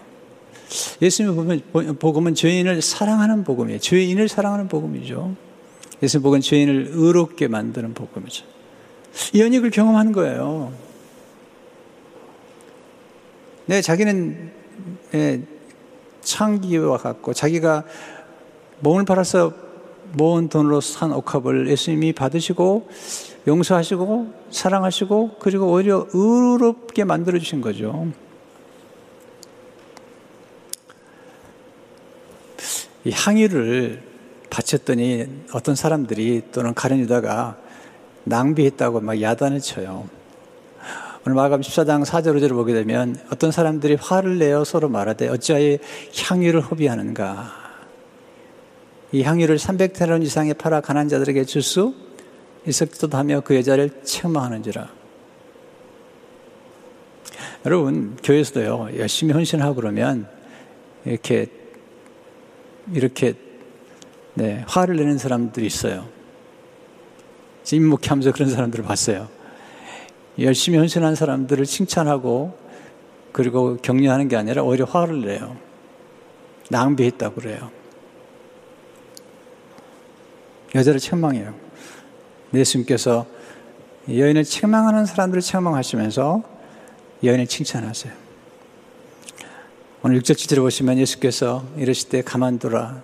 예수님의 1.00 1.62
복음은 1.98 2.34
죄인을 2.34 2.82
사랑하는 2.82 3.44
복음이에요. 3.44 3.78
죄인을 3.78 4.28
사랑하는 4.28 4.68
복음이죠. 4.68 5.36
예수님 6.02 6.22
복음은 6.22 6.40
죄인을 6.40 6.90
의롭게 6.92 7.48
만드는 7.48 7.94
복음이죠. 7.94 8.55
이 9.32 9.40
연익을 9.40 9.70
경험하는 9.70 10.12
거예요. 10.12 10.72
네, 13.66 13.80
자기는 13.80 14.52
네, 15.12 15.42
창기와 16.22 16.98
같고 16.98 17.32
자기가 17.32 17.84
몸을 18.80 19.04
팔아서 19.04 19.52
모은 20.12 20.48
돈으로 20.48 20.80
산 20.80 21.12
옥합을 21.12 21.68
예수님이 21.68 22.12
받으시고 22.12 22.88
용서하시고 23.46 24.32
사랑하시고 24.50 25.36
그리고 25.38 25.70
오히려 25.70 26.06
의롭게 26.12 27.04
만들어 27.04 27.38
주신 27.38 27.60
거죠. 27.60 28.08
이 33.04 33.10
항의를 33.10 34.02
바쳤더니 34.50 35.26
어떤 35.52 35.74
사람들이 35.74 36.42
또는 36.52 36.74
가련 36.74 36.98
유다가 36.98 37.56
낭비했다고 38.26 39.00
막 39.00 39.20
야단을 39.20 39.60
쳐요. 39.60 40.08
오늘 41.24 41.36
마감 41.36 41.60
14장 41.60 42.04
4절 42.04 42.36
5절을 42.36 42.50
보게 42.50 42.72
되면 42.72 43.18
어떤 43.32 43.50
사람들이 43.50 43.94
화를 43.94 44.38
내어 44.38 44.64
서로 44.64 44.88
말하되 44.88 45.28
어찌하여 45.28 45.78
향유를 46.16 46.60
허비하는가. 46.60 47.52
이 49.12 49.22
향유를 49.22 49.56
300테론 49.56 50.22
이상의 50.22 50.54
팔아 50.54 50.80
가난 50.80 51.08
자들에게 51.08 51.44
줄 51.44 51.62
수 51.62 51.94
있었기도 52.66 53.16
하며 53.16 53.40
그 53.40 53.54
여자를 53.54 54.02
책망하는지라. 54.02 54.88
여러분, 57.64 58.16
교회에서도요, 58.22 58.98
열심히 58.98 59.32
헌신하고 59.32 59.76
그러면 59.76 60.28
이렇게 61.04 61.46
이렇게 62.92 63.34
네, 64.34 64.64
화를 64.66 64.96
내는 64.96 65.16
사람들이 65.18 65.66
있어요. 65.66 66.15
임묵하면서 67.74 68.32
그런 68.32 68.48
사람들을 68.50 68.84
봤어요. 68.84 69.28
열심히 70.38 70.78
헌신한 70.78 71.14
사람들을 71.14 71.64
칭찬하고 71.64 72.56
그리고 73.32 73.76
격려하는 73.78 74.28
게 74.28 74.36
아니라 74.36 74.62
오히려 74.62 74.84
화를 74.84 75.22
내요. 75.22 75.56
낭비했다고 76.70 77.34
그래요. 77.34 77.70
여자를 80.74 81.00
책망해요. 81.00 81.54
예수님께서 82.54 83.26
여인을 84.08 84.44
책망하는 84.44 85.06
사람들을 85.06 85.40
책망하시면서 85.40 86.42
여인을 87.24 87.46
칭찬하세요. 87.46 88.12
오늘 90.02 90.20
6절 90.20 90.34
7절에 90.34 90.58
보시면 90.58 90.98
예수께서 90.98 91.64
이러실 91.76 92.10
때 92.10 92.22
가만두라. 92.22 93.02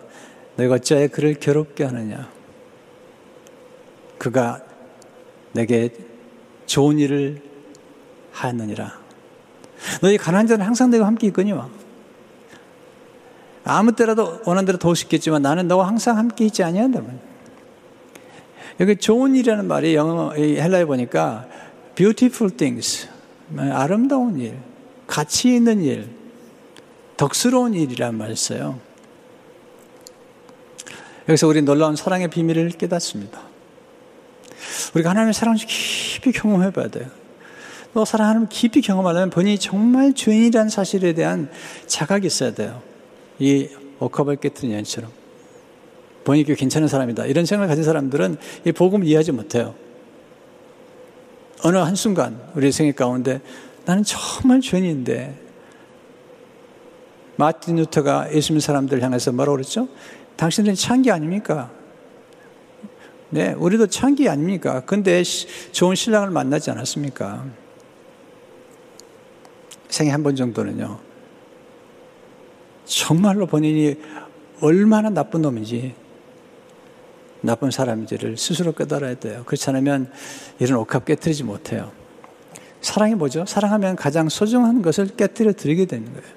내가 0.57 0.75
어찌하여 0.75 1.09
그를 1.09 1.35
괴롭게 1.35 1.85
하느냐. 1.85 2.31
그가 4.23 4.63
내게 5.51 5.93
좋은 6.67 7.01
일을 7.01 7.43
하느니라. 8.31 8.97
너희 10.01 10.17
가난한 10.17 10.47
자는 10.47 10.65
항상 10.65 10.91
내가 10.91 11.07
함께 11.07 11.27
있거니와. 11.27 11.69
아무 13.65 13.97
때라도 13.97 14.41
원하는 14.47 14.65
대로 14.65 14.79
도울 14.79 14.95
수 14.95 15.07
있겠지만 15.07 15.43
나는 15.43 15.67
너와 15.67 15.89
항상 15.89 16.19
함께 16.19 16.45
있지 16.45 16.63
아니한다면. 16.63 17.19
여기 18.79 18.95
좋은 18.95 19.35
일이라는 19.35 19.67
말이 19.67 19.97
영어 19.97 20.33
헬라에 20.35 20.85
보니까 20.85 21.49
beautiful 21.97 22.57
things 22.57 23.09
아름다운 23.59 24.39
일, 24.39 24.57
가치 25.09 25.53
있는 25.53 25.83
일, 25.83 26.09
덕스러운 27.17 27.75
일이란 27.75 28.17
말을 28.17 28.37
써요. 28.37 28.79
여기서 31.29 31.49
우리 31.49 31.61
놀라운 31.63 31.97
사랑의 31.97 32.29
비밀을 32.29 32.71
깨닫습니다. 32.71 33.52
우리가 34.95 35.11
하나님의 35.11 35.35
사랑을 35.35 35.59
깊이 35.59 36.33
경험해 36.33 36.71
봐야 36.71 36.89
돼요. 36.89 37.07
너 37.95 38.05
사랑하는 38.05 38.49
깊이 38.49 38.81
경험하려면 38.81 39.31
본인이 39.31 39.59
정말 39.59 40.15
죄인이라는 40.15 40.71
사실에 40.71 41.13
대한 41.13 41.51
자각이 41.87 42.27
있어야 42.27 42.55
돼요. 42.55 42.83
이 43.39 43.69
오커벌 43.99 44.37
깨뜨린 44.37 44.73
여인처럼. 44.73 45.11
본인이 46.25 46.55
괜찮은 46.55 46.89
사람이다. 46.89 47.27
이런 47.27 47.45
생각을 47.45 47.69
가진 47.69 47.85
사람들은 47.85 48.37
이 48.65 48.73
복음을 48.73 49.07
이해하지 49.07 49.33
못해요. 49.33 49.75
어느 51.65 51.77
한순간 51.77 52.41
우리 52.55 52.73
생애 52.73 52.93
가운데 52.93 53.41
나는 53.85 54.03
정말 54.05 54.61
죄인인데 54.61 55.39
마틴 57.37 57.77
루터가 57.77 58.33
예수님 58.33 58.61
사람들 58.61 59.03
향해서 59.03 59.33
뭐라고 59.33 59.57
그랬죠? 59.57 59.89
당신들은 60.37 60.75
창기 60.77 61.11
아닙니까? 61.11 61.71
네, 63.33 63.55
우리도 63.55 63.87
창기 63.87 64.29
아닙니까? 64.29 64.83
근데 64.85 65.23
좋은 65.23 65.95
신랑을 65.95 66.29
만나지 66.29 66.71
않았습니까? 66.71 67.47
생애 69.89 70.11
한 70.11 70.23
번 70.23 70.37
정도는요. 70.37 70.99
정말로 72.85 73.47
본인이 73.47 73.97
얼마나 74.61 75.09
나쁜 75.09 75.41
놈인지, 75.41 75.95
나쁜 77.41 77.71
사람인지를 77.71 78.37
스스로 78.37 78.73
깨달아야 78.73 79.15
돼요. 79.15 79.45
그렇지 79.47 79.71
않으면 79.71 80.13
이런 80.59 80.79
옥합 80.79 81.07
깨뜨리지 81.07 81.45
못해요. 81.45 81.91
사랑이 82.83 83.15
뭐죠? 83.15 83.47
사랑하면 83.47 83.97
가장 83.97 84.29
소중한 84.29 84.83
것을 84.83 85.07
깨뜨려 85.17 85.55
드리게 85.55 85.87
되는 85.87 86.05
거예요. 86.13 86.29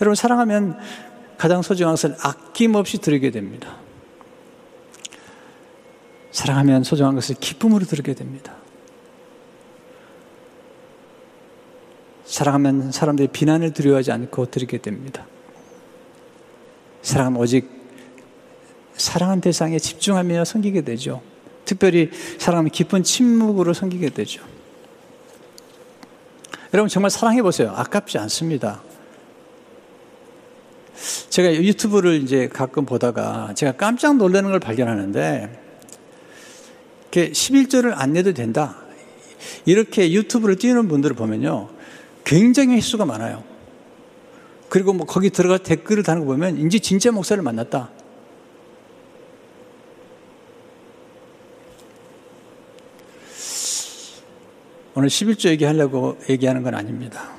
여러분, 0.00 0.14
사랑하면 0.14 0.78
가장 1.36 1.62
소중한 1.62 1.94
것을 1.94 2.14
아낌없이 2.22 2.98
드리게 2.98 3.32
됩니다. 3.32 3.76
사랑하면 6.32 6.82
소중한 6.82 7.14
것을 7.14 7.36
기쁨으로 7.38 7.84
드리게 7.84 8.14
됩니다. 8.14 8.54
사랑하면 12.24 12.90
사람들이 12.90 13.28
비난을 13.28 13.74
두려워하지 13.74 14.10
않고 14.12 14.46
드리게 14.50 14.78
됩니다. 14.78 15.26
사랑하면 17.02 17.40
오직 17.40 17.70
사랑한 18.96 19.40
대상에 19.40 19.78
집중하며 19.78 20.44
섬기게 20.44 20.80
되죠. 20.82 21.20
특별히 21.66 22.10
사랑하면 22.38 22.70
깊은 22.70 23.02
침묵으로 23.02 23.74
섬기게 23.74 24.10
되죠. 24.10 24.42
여러분 26.72 26.88
정말 26.88 27.10
사랑해 27.10 27.42
보세요. 27.42 27.72
아깝지 27.76 28.16
않습니다. 28.18 28.82
제가 31.28 31.52
유튜브를 31.54 32.22
이제 32.22 32.48
가끔 32.48 32.86
보다가 32.86 33.52
제가 33.54 33.72
깜짝 33.72 34.16
놀라는 34.16 34.50
걸 34.50 34.60
발견하는데 34.60 35.61
11절을 37.20 37.92
안 37.94 38.12
내도 38.12 38.32
된다. 38.32 38.76
이렇게 39.64 40.12
유튜브를 40.12 40.56
띄우는 40.56 40.88
분들을 40.88 41.14
보면요. 41.14 41.68
굉장히 42.24 42.76
횟수가 42.76 43.04
많아요. 43.04 43.44
그리고 44.68 44.92
뭐 44.94 45.06
거기 45.06 45.30
들어가 45.30 45.58
댓글을 45.58 46.02
다는 46.02 46.22
거 46.22 46.28
보면 46.28 46.58
이제 46.66 46.78
진짜 46.78 47.10
목사를 47.12 47.42
만났다. 47.42 47.90
오늘 54.94 55.08
11조 55.08 55.48
얘기하려고 55.50 56.18
얘기하는 56.28 56.62
건 56.62 56.74
아닙니다. 56.74 57.30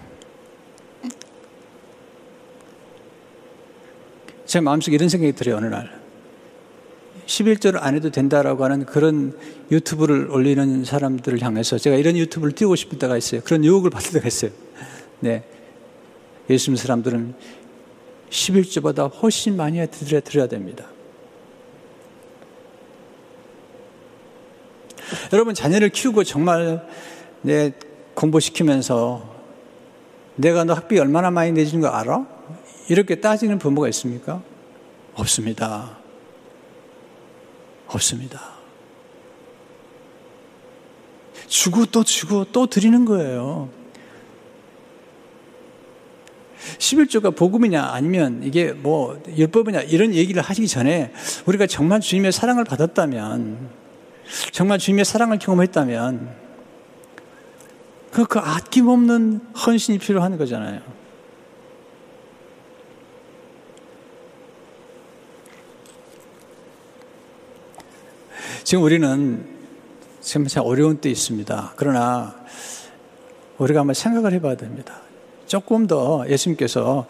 제 4.46 4.60
마음속에 4.60 4.96
이런 4.96 5.10
생각이 5.10 5.34
들어요, 5.34 5.58
어느 5.58 5.66
날. 5.66 6.03
11조를 7.26 7.78
안 7.82 7.96
해도 7.96 8.10
된다라고 8.10 8.64
하는 8.64 8.86
그런 8.86 9.38
유튜브를 9.72 10.30
올리는 10.30 10.84
사람들을 10.84 11.42
향해서 11.42 11.78
제가 11.78 11.96
이런 11.96 12.18
유튜브를 12.18 12.54
띄우고 12.54 12.76
싶을 12.76 13.00
때가 13.00 13.18
있어요. 13.18 13.42
그런 13.44 13.64
유혹을 13.64 13.90
받을 13.90 14.12
때가 14.14 14.28
있어요. 14.28 14.52
네. 15.20 15.44
예수 16.50 16.76
사람들은 16.76 17.36
11조보다 18.30 19.12
훨씬 19.22 19.56
많이 19.56 19.86
드려야, 19.88 20.48
됩니다. 20.48 20.86
여러분, 25.32 25.54
자녀를 25.54 25.90
키우고 25.90 26.24
정말 26.24 26.86
내 27.42 27.74
공부시키면서 28.16 29.34
내가 30.36 30.64
너 30.64 30.74
학비 30.74 31.00
얼마나 31.00 31.30
많이 31.32 31.52
내주는 31.52 31.82
거 31.82 31.88
알아? 31.88 32.26
이렇게 32.90 33.22
따지는 33.22 33.60
부모가 33.60 33.88
있습니까? 33.90 34.42
없습니다. 35.14 36.03
없습니다. 37.96 38.54
주고 41.48 41.86
또 41.86 42.04
주고 42.04 42.46
또 42.46 42.68
드리는 42.68 43.06
거예요. 43.06 43.70
11조가 46.78 47.36
복음이냐 47.36 47.84
아니면 47.84 48.42
이게 48.44 48.72
뭐 48.72 49.22
율법이냐 49.28 49.82
이런 49.82 50.14
얘기를 50.14 50.42
하시기 50.42 50.68
전에 50.68 51.12
우리가 51.46 51.68
정말 51.68 52.00
주님의 52.00 52.32
사랑을 52.32 52.64
받았다면 52.64 53.70
정말 54.52 54.80
주님의 54.80 55.06
사랑을 55.06 55.40
경험했다면 55.40 56.36
그, 58.12 58.26
그 58.26 58.40
아낌없는 58.40 59.42
헌신이 59.66 59.98
필요한 59.98 60.38
거잖아요. 60.38 61.03
지금 68.64 68.84
우리는 68.86 69.46
지금 70.22 70.48
참 70.48 70.64
어려운 70.66 70.98
때 70.98 71.10
있습니다. 71.10 71.74
그러나 71.76 72.34
우리가 73.58 73.82
한번 73.82 73.94
생각을 73.94 74.32
해봐야 74.34 74.56
됩니다. 74.56 75.02
조금 75.48 75.86
더 75.86 76.24
예수님께서 76.30 77.06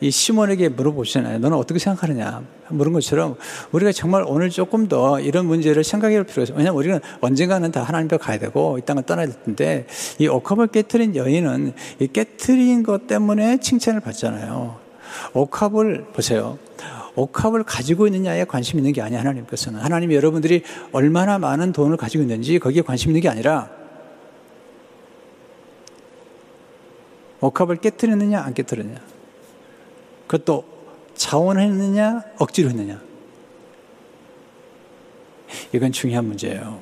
이 0.00 0.10
시몬에게 0.10 0.68
물어보시잖아요. 0.68 1.38
너는 1.38 1.56
어떻게 1.56 1.78
생각하느냐? 1.78 2.42
물은 2.68 2.92
것처럼 2.92 3.36
우리가 3.72 3.92
정말 3.92 4.24
오늘 4.26 4.50
조금 4.50 4.88
더 4.88 5.18
이런 5.18 5.46
문제를 5.46 5.84
생각해 5.84 6.16
볼 6.16 6.24
필요가 6.24 6.42
있어요. 6.42 6.58
왜냐하면 6.58 6.78
우리는 6.78 7.00
언젠가는 7.22 7.72
다 7.72 7.82
하나님 7.82 8.08
벽 8.08 8.20
가야 8.20 8.38
되고 8.38 8.76
이 8.78 8.82
땅을 8.82 9.04
떠나야 9.04 9.26
될 9.26 9.42
텐데 9.42 9.86
이 10.18 10.28
옥합을 10.28 10.66
깨뜨린 10.68 11.16
여인은 11.16 11.72
이 11.98 12.08
깨뜨린 12.08 12.82
것 12.82 13.06
때문에 13.06 13.58
칭찬을 13.58 14.00
받잖아요. 14.00 14.78
옥합을 15.32 16.08
보세요. 16.12 16.58
옥합을 17.20 17.64
가지고 17.64 18.06
있느냐에 18.06 18.44
관심 18.44 18.78
있는 18.78 18.92
게 18.92 19.02
아니야 19.02 19.20
하나님께서는 19.20 19.80
하나님이 19.80 20.14
여러분들이 20.14 20.62
얼마나 20.92 21.38
많은 21.38 21.72
돈을 21.72 21.96
가지고 21.96 22.22
있는지 22.22 22.58
거기에 22.58 22.82
관심 22.82 23.10
있는 23.10 23.20
게 23.20 23.28
아니라 23.28 23.70
옥합을 27.40 27.76
깨뜨렸느냐 27.76 28.40
안 28.40 28.54
깨뜨렸느냐 28.54 29.00
그것도 30.26 30.64
자원했느냐 31.14 32.24
억지로 32.38 32.70
했느냐 32.70 33.00
이건 35.72 35.92
중요한 35.92 36.26
문제예요. 36.26 36.80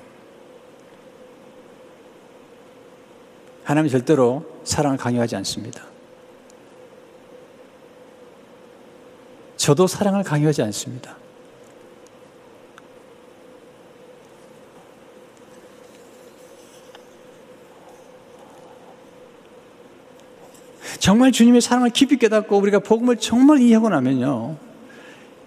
하나님 3.64 3.90
절대로 3.90 4.44
사랑을 4.64 4.96
강요하지 4.96 5.36
않습니다. 5.36 5.84
저도 9.58 9.86
사랑을 9.86 10.22
강요하지 10.22 10.62
않습니다. 10.62 11.16
정말 20.98 21.32
주님의 21.32 21.60
사랑을 21.60 21.90
깊이 21.90 22.16
깨닫고 22.16 22.56
우리가 22.56 22.78
복음을 22.78 23.16
정말 23.16 23.60
이해하고 23.60 23.88
나면요. 23.88 24.56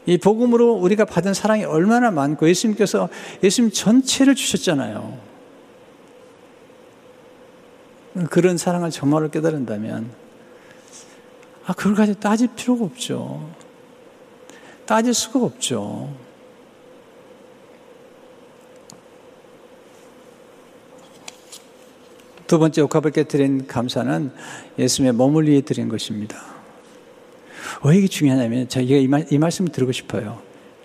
이 0.06 0.18
복음으로 0.18 0.74
우리가 0.74 1.06
받은 1.06 1.34
사랑이 1.34 1.64
얼마나 1.64 2.12
많고 2.12 2.50
예수님께서 2.50 3.10
예수님 3.44 3.72
전체를 3.72 4.36
주셨잖아요. 4.36 5.18
그런 8.30 8.58
사랑을 8.58 8.90
정말로 8.92 9.30
깨달은다면 9.30 10.12
아, 11.66 11.74
그걸 11.74 11.96
가지고 11.96 12.20
따질 12.20 12.50
필요가 12.56 12.84
없죠. 12.84 13.61
따질 14.92 15.14
수가 15.14 15.40
없죠. 15.46 16.14
두 22.46 22.60
번째 22.60 22.82
옥합을 22.82 23.12
깨뜨린 23.12 23.68
감사는 23.68 24.32
예수님의 24.78 25.14
몸을 25.14 25.48
위해 25.48 25.62
드린 25.62 25.88
것입니다. 25.88 26.44
왜 27.86 28.00
이게 28.00 28.08
중요하냐면 28.10 28.68
제가 28.68 28.86
이, 28.86 29.08
말, 29.08 29.26
이 29.32 29.38
말씀을 29.38 29.72
드리고 29.72 29.94
싶어요. 29.94 30.42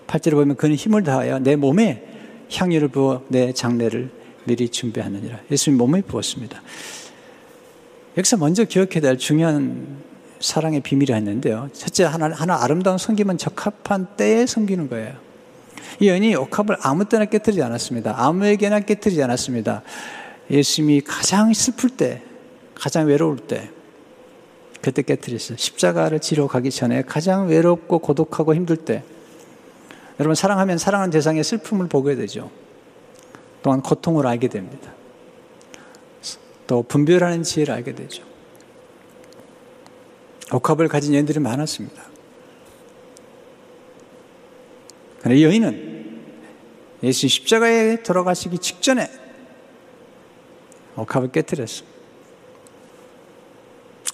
8절에 0.07 0.31
보면 0.31 0.55
그는 0.55 0.77
힘을 0.77 1.03
다하여 1.03 1.39
내 1.39 1.57
몸에 1.57 2.07
향유를 2.49 2.87
부어 2.87 3.25
내 3.27 3.51
장례를 3.51 4.09
미리 4.45 4.69
준비하느니라. 4.69 5.41
예수님 5.51 5.77
몸에 5.77 6.01
부었습니다. 6.01 6.61
여기서 8.17 8.37
먼저 8.37 8.63
기억해야 8.63 9.01
될 9.01 9.17
중요한 9.17 10.01
사랑의 10.39 10.81
비밀이 10.81 11.17
있는데요. 11.17 11.69
첫째, 11.73 12.03
하나, 12.03 12.29
하나 12.29 12.61
아름다운 12.61 12.97
섬기면 12.97 13.37
적합한 13.37 14.15
때에 14.17 14.45
섬기는 14.45 14.89
거예요. 14.89 15.15
이 15.99 16.07
여인이 16.07 16.35
옥합을 16.35 16.77
아무 16.81 17.05
때나 17.05 17.25
깨뜨리지 17.25 17.61
않았습니다. 17.63 18.15
아무에게나 18.17 18.81
깨뜨리지 18.81 19.21
않았습니다. 19.23 19.81
예수님이 20.51 21.01
가장 21.01 21.53
슬플 21.53 21.89
때, 21.91 22.21
가장 22.75 23.07
외로울 23.07 23.37
때, 23.37 23.69
그때 24.81 25.01
깨뜨렸어요. 25.01 25.57
십자가를 25.57 26.19
지러 26.19 26.47
가기 26.47 26.71
전에 26.71 27.01
가장 27.01 27.47
외롭고 27.47 27.99
고독하고 27.99 28.53
힘들 28.53 28.77
때. 28.77 29.03
여러분, 30.19 30.35
사랑하면 30.35 30.77
사랑하는 30.77 31.11
대상의 31.11 31.43
슬픔을 31.43 31.87
보게 31.87 32.15
되죠. 32.15 32.49
또한 33.63 33.81
고통을 33.81 34.25
알게 34.27 34.47
됩니다. 34.47 34.91
또 36.67 36.83
분별하는 36.83 37.43
지혜를 37.43 37.73
알게 37.73 37.95
되죠. 37.95 38.23
옥합을 40.51 40.87
가진 40.87 41.13
여인들이 41.13 41.39
많았습니다. 41.39 42.03
그런데 45.19 45.43
여인은 45.43 46.21
예수 47.03 47.27
십자가에 47.27 48.01
돌아가시기 48.03 48.57
직전에 48.59 49.09
옥합을 50.95 51.31
깨뜨렸습니다. 51.31 51.97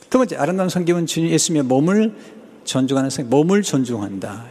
두 0.10 0.18
번째 0.18 0.36
아름다운 0.36 0.70
성경은 0.70 1.06
주님 1.06 1.30
예수님의 1.30 1.64
몸을 1.68 2.16
존중하는 2.66 3.10
성 3.10 3.30
몸을 3.30 3.62
존중한다. 3.62 4.46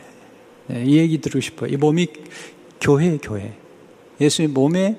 네, 0.69 0.85
이 0.85 0.99
얘기 0.99 1.21
들고 1.21 1.41
싶어요. 1.41 1.71
이 1.71 1.77
몸이 1.77 2.09
교회 2.81 3.17
교회. 3.19 3.57
예수님의 4.21 4.55
몸의 4.55 4.99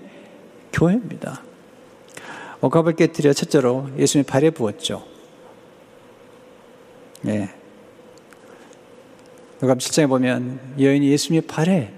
교회입니다. 0.71 1.43
옥합을 2.61 2.95
깨뜨려 2.95 3.33
첫째로 3.33 3.89
예수님의 3.97 4.25
발에 4.25 4.49
부었죠. 4.51 5.12
네. 7.23 7.49
누가 9.59 9.75
7장에 9.75 10.09
보면 10.09 10.59
여인이 10.77 11.09
예수님의 11.09 11.47
발에 11.47 11.93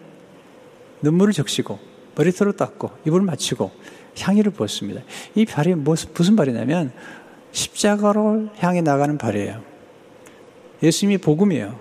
눈물을 1.01 1.33
적시고 1.33 1.79
머리털을 2.15 2.53
닦고 2.53 2.91
입을 3.05 3.21
맞추고 3.21 3.71
향유를 4.19 4.51
부었습니다. 4.51 5.01
이 5.33 5.45
발이 5.45 5.73
무슨, 5.75 6.35
발이냐면 6.35 6.93
십자가를 7.51 8.49
향해 8.57 8.81
나가는 8.81 9.17
발이에요. 9.17 9.61
예수님이 10.83 11.17
복음이에요. 11.17 11.79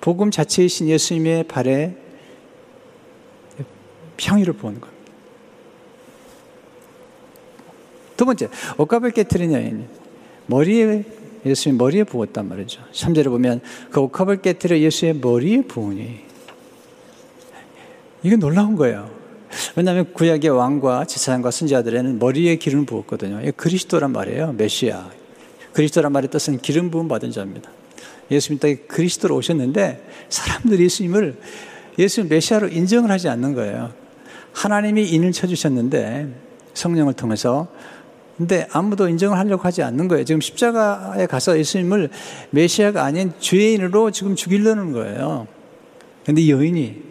복음 0.00 0.30
자체이신 0.30 0.88
예수님의 0.88 1.44
발에 1.44 1.96
향유를 4.20 4.54
부은 4.54 4.80
겁니다. 4.80 4.96
두 8.16 8.24
번째, 8.24 8.48
옷값을 8.78 9.10
깨뜨린 9.12 9.52
여인. 9.52 9.88
머리에 10.46 11.04
예수님 11.46 11.78
머리에 11.78 12.04
부었단 12.04 12.48
말이죠. 12.48 12.82
3절에 12.92 13.26
보면 13.26 13.60
그 13.90 14.00
옥합을 14.00 14.42
깨뜨려 14.42 14.78
예수의 14.78 15.14
머리에 15.14 15.62
부으니 15.62 16.20
이게 18.22 18.36
놀라운 18.36 18.74
거예요. 18.74 19.10
왜냐하면 19.76 20.12
구약의 20.12 20.50
왕과 20.50 21.04
제사장과 21.04 21.50
선지자들에는 21.50 22.18
머리에 22.18 22.56
기름 22.56 22.84
부었거든요. 22.84 23.40
이 23.42 23.52
그리스도란 23.52 24.12
말이에요. 24.12 24.52
메시아. 24.52 25.10
그리스도란 25.72 26.12
말의 26.12 26.30
뜻은 26.30 26.58
기름 26.58 26.90
부음 26.90 27.06
받은 27.06 27.30
자입니다. 27.30 27.70
예수님 28.30 28.58
땅에 28.58 28.74
그리스도로 28.74 29.36
오셨는데 29.36 30.04
사람들이 30.28 30.84
예수님을 30.84 31.36
예수님 31.98 32.28
메시아로 32.28 32.68
인정을 32.68 33.10
하지 33.10 33.28
않는 33.28 33.54
거예요. 33.54 33.92
하나님이 34.52 35.08
인을 35.10 35.32
쳐주셨는데 35.32 36.28
성령을 36.74 37.14
통해서 37.14 37.68
근데 38.36 38.66
아무도 38.70 39.08
인정을 39.08 39.38
하려고 39.38 39.62
하지 39.62 39.82
않는 39.82 40.08
거예요. 40.08 40.24
지금 40.24 40.40
십자가에 40.40 41.26
가서 41.26 41.58
예수님을 41.58 42.10
메시아가 42.50 43.04
아닌 43.04 43.32
죄인으로 43.40 44.10
지금 44.10 44.36
죽이려는 44.36 44.92
거예요. 44.92 45.46
근데 46.24 46.42
이 46.42 46.50
여인이 46.50 47.02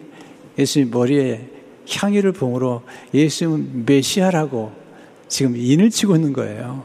예수님 0.58 0.90
머리에 0.90 1.48
향유를 1.90 2.32
봉으로 2.32 2.82
예수님은 3.12 3.84
메시아라고 3.86 4.72
지금 5.28 5.56
인을 5.56 5.90
치고 5.90 6.14
있는 6.14 6.32
거예요. 6.32 6.84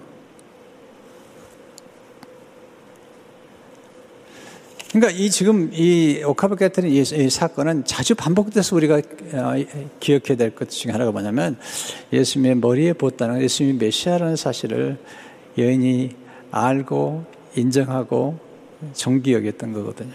그러니까 4.92 5.18
이 5.18 5.30
지금 5.30 5.70
이 5.72 6.22
오카바 6.22 6.56
같은 6.56 6.90
이, 6.90 7.00
이 7.00 7.30
사건은 7.30 7.86
자주 7.86 8.14
반복돼서 8.14 8.76
우리가 8.76 8.98
어, 8.98 9.56
기억해야 10.02 10.36
될 10.38 10.52
것 10.52 10.70
중에 10.70 10.92
하나가 10.92 11.12
뭐냐면 11.12 11.58
예수님의 12.12 12.56
머리에 12.58 12.92
부었다는 12.94 13.42
예수님이 13.42 13.78
메시아라는 13.78 14.36
사실을 14.36 14.98
여인이 15.58 16.12
알고 16.52 17.24
인정하고 17.56 18.38
정기 18.92 19.34
여겼던 19.34 19.72
거거든요. 19.72 20.14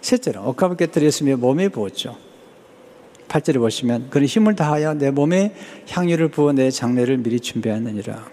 셋째로 0.00 0.48
오카바 0.48 0.76
같은 0.76 1.02
예수님의 1.02 1.38
몸에 1.38 1.68
부었죠. 1.68 2.16
8절에 3.26 3.58
보시면 3.58 4.10
그는 4.10 4.26
힘을 4.28 4.54
다하여 4.54 4.94
내 4.94 5.10
몸에 5.10 5.54
향유를 5.88 6.28
부어 6.28 6.52
내 6.52 6.70
장례를 6.70 7.18
미리 7.18 7.40
준비하느니라. 7.40 8.28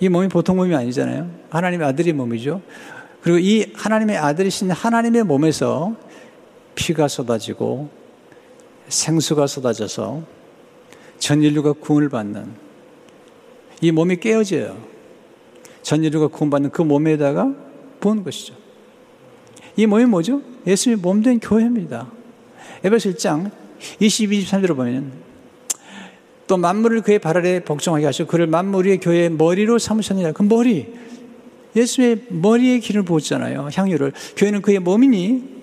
이 0.00 0.08
몸이 0.08 0.28
보통 0.28 0.56
몸이 0.56 0.74
아니잖아요. 0.74 1.30
하나님의 1.50 1.86
아들의 1.88 2.14
몸이죠. 2.14 2.62
그리고 3.24 3.38
이 3.38 3.64
하나님의 3.72 4.18
아들이신 4.18 4.70
하나님의 4.70 5.24
몸에서 5.24 5.96
피가 6.74 7.08
쏟아지고 7.08 7.88
생수가 8.88 9.46
쏟아져서 9.46 10.22
전 11.18 11.42
인류가 11.42 11.72
구원을 11.72 12.10
받는 12.10 12.52
이 13.80 13.92
몸이 13.92 14.16
깨어져요. 14.16 14.76
전 15.80 16.04
인류가 16.04 16.26
구원받는 16.26 16.68
그 16.68 16.82
몸에다가 16.82 17.54
부은 18.00 18.24
것이죠. 18.24 18.54
이 19.74 19.86
몸이 19.86 20.04
뭐죠? 20.04 20.42
예수님의 20.66 21.00
몸된 21.00 21.40
교회입니다. 21.40 22.12
에베소 22.84 23.12
1장 23.12 23.50
22, 24.00 24.44
23절을 24.44 24.76
보면 24.76 25.12
또 26.46 26.58
만물을 26.58 27.00
그의 27.00 27.20
발 27.20 27.38
아래 27.38 27.64
복종하게 27.64 28.04
하시고 28.04 28.28
그를 28.28 28.46
만물 28.46 28.84
위의 28.84 28.98
교회의 28.98 29.30
머리로 29.30 29.78
삼으셨느니라. 29.78 30.32
그 30.32 30.42
머리, 30.42 30.92
예수의 31.76 32.22
머리에 32.28 32.78
기를 32.78 33.02
부었잖아요. 33.02 33.68
향유를. 33.74 34.12
교회는 34.36 34.62
그의 34.62 34.78
몸이니, 34.78 35.54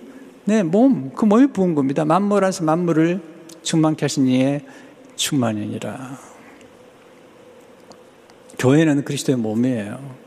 네, 0.46 0.64
몸, 0.64 1.12
그 1.16 1.26
몸이 1.26 1.48
부은 1.48 1.76
겁니다. 1.76 2.06
만물안서 2.06 2.64
만물을 2.64 3.22
충만케 3.62 4.04
하신 4.04 4.28
이의 4.28 4.62
충만이니라. 5.16 6.18
교회는 8.60 9.06
그리스도의 9.06 9.38
몸이에요. 9.38 10.22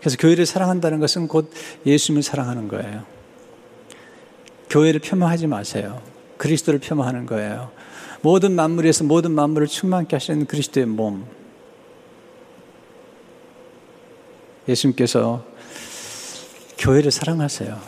그래서 0.00 0.16
교회를 0.16 0.46
사랑한다는 0.46 1.00
것은 1.00 1.28
곧 1.28 1.50
예수님을 1.84 2.22
사랑하는 2.22 2.68
거예요. 2.68 3.04
교회를 4.70 5.00
폄하하지 5.00 5.46
마세요. 5.46 6.00
그리스도를 6.36 6.78
폄하하는 6.80 7.26
거예요. 7.26 7.70
모든 8.22 8.52
만물에서 8.52 9.04
모든 9.04 9.32
만물을 9.32 9.66
충만케 9.66 10.14
하시는 10.14 10.46
그리스도의 10.46 10.86
몸. 10.86 11.26
예수님께서 14.68 15.44
교회를 16.78 17.10
사랑하세요. 17.10 17.78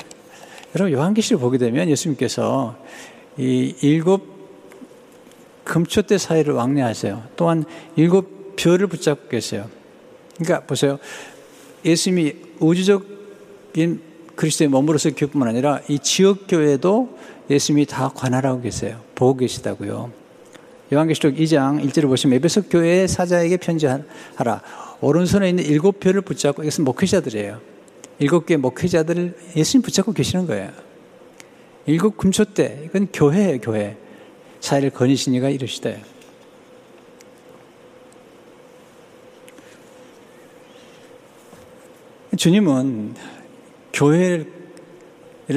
여러분 0.75 0.93
요한계시를 0.93 1.39
보게 1.39 1.59
되면 1.59 1.89
예수님께서 1.89 2.77
이 3.37 3.75
일곱 3.83 4.41
금초대 5.65 6.19
사이를 6.19 6.55
왕래하세요. 6.55 7.23
또한 7.37 7.65
일곱 7.97 8.57
별을 8.57 8.87
붙잡고 8.89 9.29
계세요. 9.29 9.69
그러니까 10.37 10.67
보세요. 10.67 10.99
예수님이 11.85 12.35
우주적인 12.59 14.03
그리스도의 14.35 14.69
몸으로서 14.69 15.11
교회뿐만 15.11 15.49
아니라 15.49 15.81
이 15.89 15.99
지역 15.99 16.47
교회도 16.49 17.19
예수님이 17.49 17.87
다 17.87 18.11
관할하고 18.15 18.63
계세요. 18.63 19.01
보고 19.15 19.37
계시다고요. 19.37 20.11
요한계시록 20.93 21.37
2장 21.37 21.85
1절을 21.85 22.09
보시면 22.09 22.37
에베소 22.37 22.63
교회 22.65 23.07
사자에게 23.07 23.59
편지하라. 23.59 24.05
오른손에 25.01 25.49
있는 25.49 25.65
일곱 25.65 26.01
별을 26.01 26.21
붙잡고 26.21 26.63
이것은 26.63 26.85
목회자들이에요. 26.85 27.61
일곱 28.19 28.47
개의 28.47 28.59
목회자들을 28.59 29.37
예수님 29.57 29.83
붙잡고 29.83 30.13
계시는 30.13 30.47
거예요. 30.47 30.71
일곱 31.87 32.19
금초대 32.19 32.83
이건 32.85 33.09
교회예요, 33.13 33.61
교회. 33.61 33.97
사회를 34.61 34.91
거니신 34.91 35.35
이가 35.35 35.49
이르시되 35.49 36.03
주님은 42.37 43.15
교회를 43.93 44.45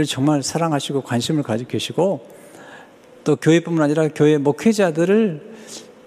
정말 0.08 0.42
사랑하시고 0.42 1.02
관심을 1.02 1.44
가지고 1.44 1.70
계시고 1.70 2.28
또 3.24 3.36
교회뿐만 3.36 3.84
아니라 3.84 4.08
교회 4.10 4.38
목회자들을 4.38 5.54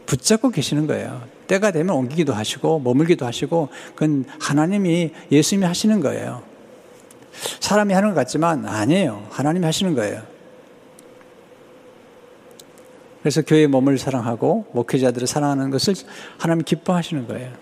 붙잡고 0.06 0.50
계시는 0.50 0.86
거예요. 0.86 1.35
때가 1.46 1.70
되면 1.70 1.94
옮기기도 1.94 2.32
하시고 2.32 2.80
머물기도 2.80 3.26
하시고 3.26 3.68
그건 3.94 4.24
하나님이 4.40 5.12
예수님이 5.30 5.66
하시는 5.66 6.00
거예요. 6.00 6.42
사람이 7.60 7.92
하는 7.92 8.10
것 8.10 8.14
같지만 8.14 8.66
아니에요. 8.66 9.26
하나님이 9.30 9.64
하시는 9.64 9.94
거예요. 9.94 10.22
그래서 13.20 13.42
교회의 13.42 13.66
몸을 13.66 13.98
사랑하고 13.98 14.66
목회자들을 14.72 15.26
사랑하는 15.26 15.70
것을 15.70 15.94
하나님 16.38 16.64
기뻐하시는 16.64 17.26
거예요. 17.26 17.52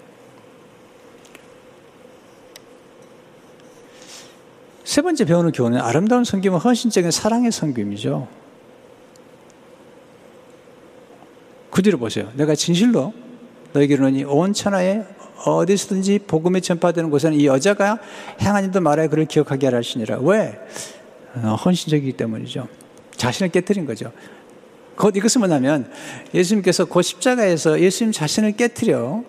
세 4.84 5.00
번째 5.00 5.24
배우는 5.24 5.52
교훈은 5.52 5.80
아름다운 5.80 6.24
성김은 6.24 6.58
헌신적인 6.58 7.10
사랑의 7.10 7.50
성김이죠. 7.50 8.28
그 11.70 11.82
뒤로 11.82 11.98
보세요. 11.98 12.30
내가 12.34 12.54
진실로 12.54 13.12
너에게로니 13.74 14.24
온 14.24 14.52
천하에 14.52 15.02
어디서든지 15.44 16.20
복음이 16.26 16.60
전파되는 16.62 17.10
곳에는 17.10 17.38
이 17.38 17.46
여자가 17.46 17.98
행한 18.40 18.64
일도 18.64 18.80
말하여 18.80 19.08
그를 19.08 19.26
기억하게 19.26 19.66
하시니라. 19.68 20.18
왜? 20.20 20.58
어, 21.34 21.56
헌신적이기 21.56 22.12
때문이죠. 22.12 22.68
자신을 23.16 23.50
깨뜨린 23.50 23.84
거죠. 23.84 24.12
곧 24.96 25.16
이것은 25.16 25.40
뭐냐면 25.40 25.90
예수님께서 26.32 26.84
그 26.84 27.02
십자가에서 27.02 27.80
예수님 27.80 28.12
자신을 28.12 28.52
깨뜨려 28.52 29.24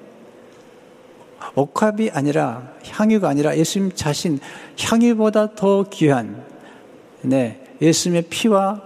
옥합이 1.56 2.12
아니라 2.12 2.72
향유가 2.90 3.30
아니라 3.30 3.58
예수님 3.58 3.92
자신 3.96 4.40
향유보다 4.80 5.56
더 5.56 5.84
귀한 5.90 6.44
네, 7.22 7.64
예수님의 7.82 8.24
피와 8.30 8.82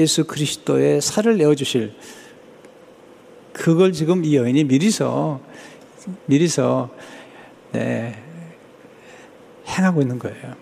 예수 0.00 0.24
그리스도의 0.24 1.02
살을 1.02 1.36
내어 1.36 1.54
주실 1.54 1.94
그걸 3.58 3.92
지금 3.92 4.24
이 4.24 4.36
여인이 4.36 4.64
미리서 4.64 5.40
미리서 6.26 6.90
네, 7.72 8.14
행하고 9.66 10.00
있는 10.00 10.18
거예요. 10.18 10.54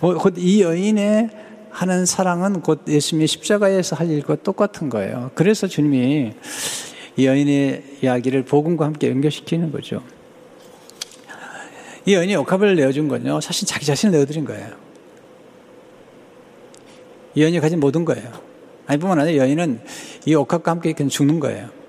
어, 0.00 0.14
곧이 0.14 0.60
여인의 0.62 1.30
하는 1.70 2.04
사랑은 2.04 2.62
곧 2.62 2.82
예수님이 2.88 3.26
십자가에서 3.26 3.96
할 3.96 4.10
일과 4.10 4.34
똑같은 4.34 4.88
거예요. 4.88 5.30
그래서 5.34 5.66
주님이 5.66 6.32
이 7.16 7.26
여인의 7.26 7.98
이야기를 8.02 8.44
복음과 8.44 8.84
함께 8.84 9.08
연결시키는 9.10 9.70
거죠. 9.70 10.02
이 12.06 12.14
여인이 12.14 12.34
옥합을 12.36 12.74
내어준 12.74 13.08
건요, 13.08 13.40
사실 13.40 13.66
자기 13.66 13.86
자신을 13.86 14.18
내어드린 14.18 14.44
거예요. 14.44 14.68
이 17.34 17.42
여인이 17.42 17.60
가진 17.60 17.80
모든 17.80 18.04
거예요. 18.04 18.30
아니, 18.86 18.98
뿐만 18.98 19.18
아니라 19.20 19.44
여인은 19.44 19.80
이 20.26 20.34
옥합과 20.34 20.72
함께 20.72 20.92
죽는 20.92 21.40
거예요. 21.40 21.83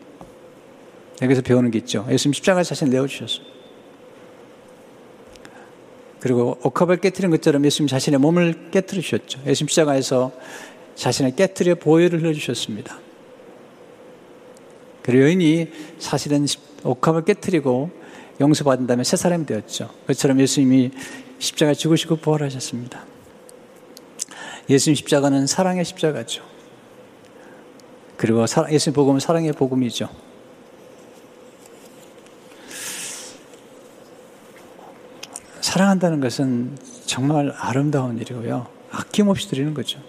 여기서 1.21 1.41
배우는 1.41 1.71
게 1.71 1.79
있죠. 1.79 2.05
예수님 2.09 2.33
십자가 2.33 2.63
자신을 2.63 2.91
내어주셨어요. 2.91 3.45
그리고 6.19 6.57
옥합을 6.63 6.97
깨뜨린 6.97 7.29
것처럼 7.31 7.63
예수님 7.65 7.87
자신의 7.87 8.19
몸을 8.19 8.71
깨뜨려 8.71 9.01
주셨죠. 9.01 9.41
예수님 9.45 9.67
십자가에서 9.67 10.31
자신을 10.95 11.35
깨뜨려 11.35 11.75
보혈을 11.75 12.21
흘려주셨습니다. 12.21 12.99
그리고 15.03 15.23
여인이 15.25 15.71
사실은 15.99 16.47
옥합을 16.83 17.25
깨뜨리고 17.25 17.91
용서받은 18.41 18.87
다음에 18.87 19.03
새 19.03 19.17
사람이 19.17 19.45
되었죠. 19.45 19.89
그처럼 20.07 20.39
예수님이 20.39 20.91
십자가 21.37 21.73
죽으시고 21.73 22.17
부활하셨습니다. 22.17 23.05
예수님 24.69 24.95
십자가는 24.95 25.45
사랑의 25.45 25.85
십자가죠. 25.85 26.43
그리고 28.17 28.45
예수님 28.71 28.95
복음은 28.95 29.19
사랑의 29.19 29.51
복음이죠. 29.53 30.09
사랑한다는 35.75 36.21
것은 36.21 36.77
정말 37.05 37.53
아름다운 37.57 38.17
일이고요. 38.17 38.65
아낌없이 38.91 39.49
드리는 39.49 39.73
거죠. 39.73 39.99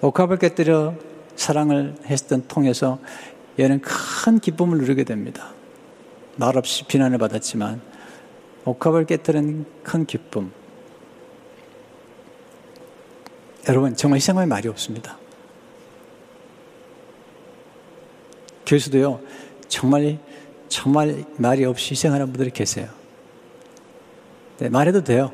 옥합을 0.00 0.40
깨뜨려 0.40 0.94
사랑을 1.36 1.94
했던 2.06 2.42
통해서 2.48 2.98
얘는 3.60 3.80
큰 3.80 4.40
기쁨을 4.40 4.78
누리게 4.78 5.04
됩니다. 5.04 5.52
말없이 6.34 6.84
비난을 6.84 7.16
받았지만 7.18 7.80
옥합을 8.64 9.06
깨뜨린 9.06 9.66
큰 9.84 10.04
기쁨. 10.04 10.50
여러분 13.68 13.94
정말 13.94 14.16
희생할 14.16 14.48
말이 14.48 14.68
없습니다. 14.68 15.16
교수도요 18.66 19.20
정말 19.68 20.18
정말 20.66 21.24
말이 21.36 21.64
없이 21.64 21.92
희생하는 21.92 22.32
분들이 22.32 22.50
계세요. 22.50 23.03
네, 24.64 24.70
말해도 24.70 25.04
돼요. 25.04 25.30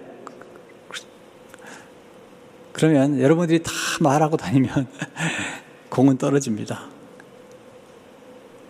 그러면 2.73 3.21
여러분들이 3.21 3.63
다 3.63 3.71
말하고 4.01 4.37
다니면 4.37 4.89
공은 5.89 6.19
떨어집니다. 6.19 6.89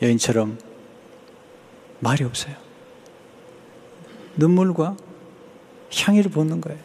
여인처럼 0.03 0.59
말이 2.01 2.25
없어요. 2.25 2.55
눈물과 4.37 4.99
향기를 5.95 6.31
붓는 6.31 6.61
거예요. 6.61 6.79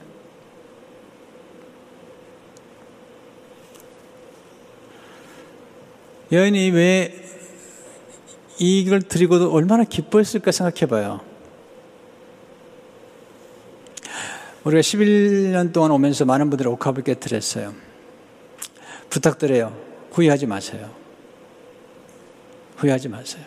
여인이 6.32 6.70
왜 6.70 7.14
이걸 8.58 9.02
드리고도 9.02 9.52
얼마나 9.52 9.84
기뻐했을까 9.84 10.54
생각해 10.54 10.90
봐요. 10.90 11.35
우리가 14.66 14.82
11년 14.82 15.72
동안 15.72 15.92
오면서 15.92 16.26
많은 16.26 16.50
분들이 16.50 16.68
옥합을 16.70 17.04
깨뜨렸어요. 17.04 17.74
부탁드려요. 19.10 19.76
후회하지 20.12 20.48
마세요. 20.48 20.90
후회하지 22.78 23.10
마세요. 23.10 23.44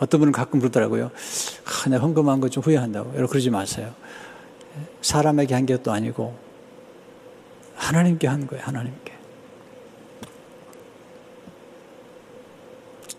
어떤 0.00 0.18
분은 0.20 0.32
가끔 0.32 0.58
그러더라고요. 0.60 1.06
아, 1.64 1.88
내가 1.88 2.02
헌금한 2.02 2.40
거 2.40 2.48
좀 2.48 2.62
후회한다고. 2.62 3.10
여러분 3.10 3.28
그러지 3.28 3.50
마세요. 3.50 3.94
사람에게 5.02 5.54
한 5.54 5.66
것도 5.66 5.92
아니고 5.92 6.36
하나님께 7.76 8.26
한 8.26 8.46
거예요. 8.46 8.64
하나님께. 8.64 9.12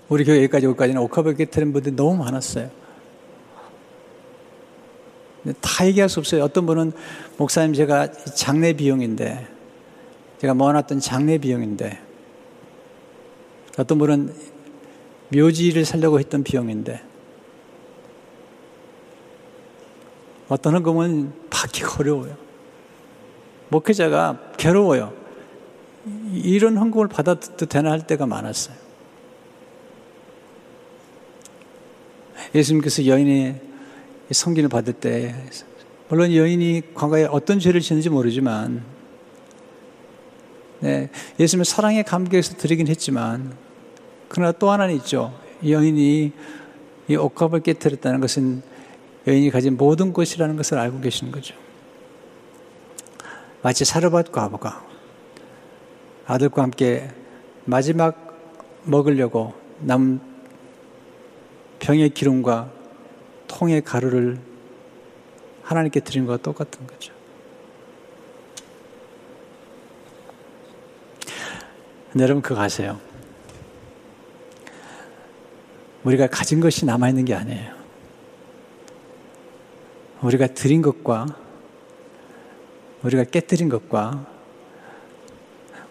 우리 0.09 0.25
교회 0.25 0.37
여기까지 0.37 0.65
오기까지는 0.67 1.01
옥합을 1.03 1.35
깨뜨린 1.35 1.71
분들이 1.71 1.95
너무 1.95 2.17
많았어요. 2.17 2.69
다 5.59 5.87
얘기할 5.87 6.09
수 6.09 6.19
없어요. 6.19 6.43
어떤 6.43 6.65
분은 6.65 6.91
목사님 7.37 7.73
제가 7.73 8.11
장례 8.11 8.73
비용인데 8.73 9.47
제가 10.39 10.53
모아놨던 10.53 10.99
장례 10.99 11.37
비용인데 11.37 11.99
어떤 13.77 13.97
분은 13.97 14.33
묘지를 15.33 15.85
살려고 15.85 16.19
했던 16.19 16.43
비용인데 16.43 17.01
어떤 20.49 20.75
헌금은 20.75 21.31
받기가 21.49 21.97
어려워요. 21.99 22.35
목회자가 23.69 24.51
괴로워요. 24.57 25.13
이런 26.33 26.77
헌금을 26.77 27.07
받아도 27.07 27.65
되나 27.65 27.91
할 27.91 28.05
때가 28.05 28.25
많았어요. 28.25 28.75
예수님께서 32.53 33.05
여인의 33.05 33.61
성기를 34.31 34.69
받을 34.69 34.93
때 34.93 35.35
물론 36.09 36.33
여인이 36.33 36.93
과거에 36.93 37.25
어떤 37.25 37.59
죄를 37.59 37.81
지는지 37.81 38.09
모르지만 38.09 38.83
네, 40.81 41.09
예수님의 41.39 41.65
사랑의 41.65 42.03
감격에서 42.03 42.57
드리긴 42.57 42.87
했지만 42.87 43.55
그러나 44.27 44.51
또 44.51 44.71
하나는 44.71 44.95
있죠. 44.95 45.33
여인이 45.65 46.31
이 47.07 47.15
옥합을 47.15 47.59
깨뜨렸다는 47.59 48.19
것은 48.19 48.63
여인이 49.27 49.51
가진 49.51 49.77
모든 49.77 50.11
것이라는 50.11 50.55
것을 50.55 50.79
알고 50.79 51.01
계시는 51.01 51.31
거죠. 51.31 51.55
마치 53.61 53.85
사르밧 53.85 54.31
과부가 54.31 54.83
아들과 56.25 56.63
함께 56.63 57.09
마지막 57.65 58.31
먹으려고 58.83 59.53
남 59.79 60.19
병의 61.79 62.09
기름과 62.09 62.80
통의 63.51 63.81
가루를 63.81 64.39
하나님께 65.61 65.99
드린 65.99 66.25
것과 66.25 66.41
똑같은 66.41 66.87
거죠. 66.87 67.13
여러분 72.17 72.41
그거 72.41 72.61
아세요? 72.61 72.99
우리가 76.03 76.27
가진 76.27 76.61
것이 76.61 76.85
남아있는 76.85 77.25
게 77.25 77.35
아니에요. 77.35 77.75
우리가 80.21 80.47
드린 80.47 80.81
것과 80.81 81.25
우리가 83.03 83.25
깨뜨린 83.25 83.67
것과 83.69 84.27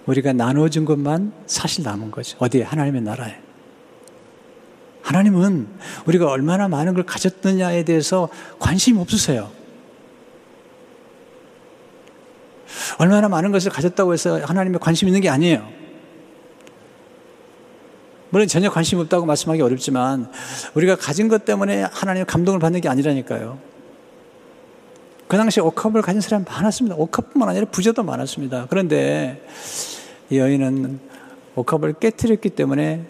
우리가 0.06 0.32
나눠준 0.32 0.86
것만 0.86 1.32
사실 1.46 1.84
남은 1.84 2.10
거죠. 2.10 2.38
어디에? 2.40 2.62
하나님의 2.62 3.02
나라에. 3.02 3.49
하나님은 5.02 5.68
우리가 6.06 6.30
얼마나 6.30 6.68
많은 6.68 6.94
걸 6.94 7.04
가졌느냐에 7.04 7.84
대해서 7.84 8.28
관심이 8.58 8.98
없으세요. 9.00 9.50
얼마나 12.98 13.28
많은 13.28 13.52
것을 13.52 13.70
가졌다고 13.70 14.12
해서 14.12 14.40
하나님의 14.44 14.80
관심 14.80 15.08
있는 15.08 15.20
게 15.20 15.28
아니에요. 15.28 15.66
물론 18.30 18.46
전혀 18.46 18.70
관심 18.70 18.98
없다고 19.00 19.26
말씀하기 19.26 19.60
어렵지만 19.60 20.30
우리가 20.74 20.96
가진 20.96 21.28
것 21.28 21.44
때문에 21.44 21.82
하나님의 21.82 22.26
감동을 22.26 22.60
받는 22.60 22.80
게 22.80 22.88
아니라니까요. 22.88 23.58
그 25.26 25.36
당시에 25.36 25.62
옥합을 25.62 26.02
가진 26.02 26.20
사람이 26.20 26.44
많았습니다. 26.44 26.96
옥합뿐만 26.96 27.48
아니라 27.48 27.66
부자도 27.66 28.02
많았습니다. 28.02 28.66
그런데 28.68 29.46
이 30.28 30.38
여인은 30.38 31.00
옥합을 31.54 31.94
깨뜨렸기 31.94 32.50
때문에 32.50 33.04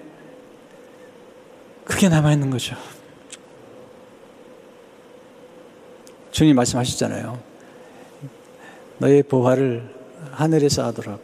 그게 1.90 2.08
남아있는 2.08 2.50
거죠. 2.50 2.76
주님 6.30 6.54
말씀하셨잖아요. 6.56 7.38
너의 8.98 9.22
보화를 9.24 9.92
하늘에서 10.30 10.86
하더라고. 10.86 11.20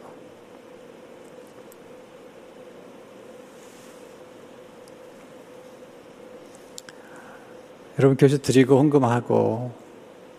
여러분 7.97 8.17
교수 8.17 8.39
드리고 8.39 8.77
헌금하고 8.77 9.71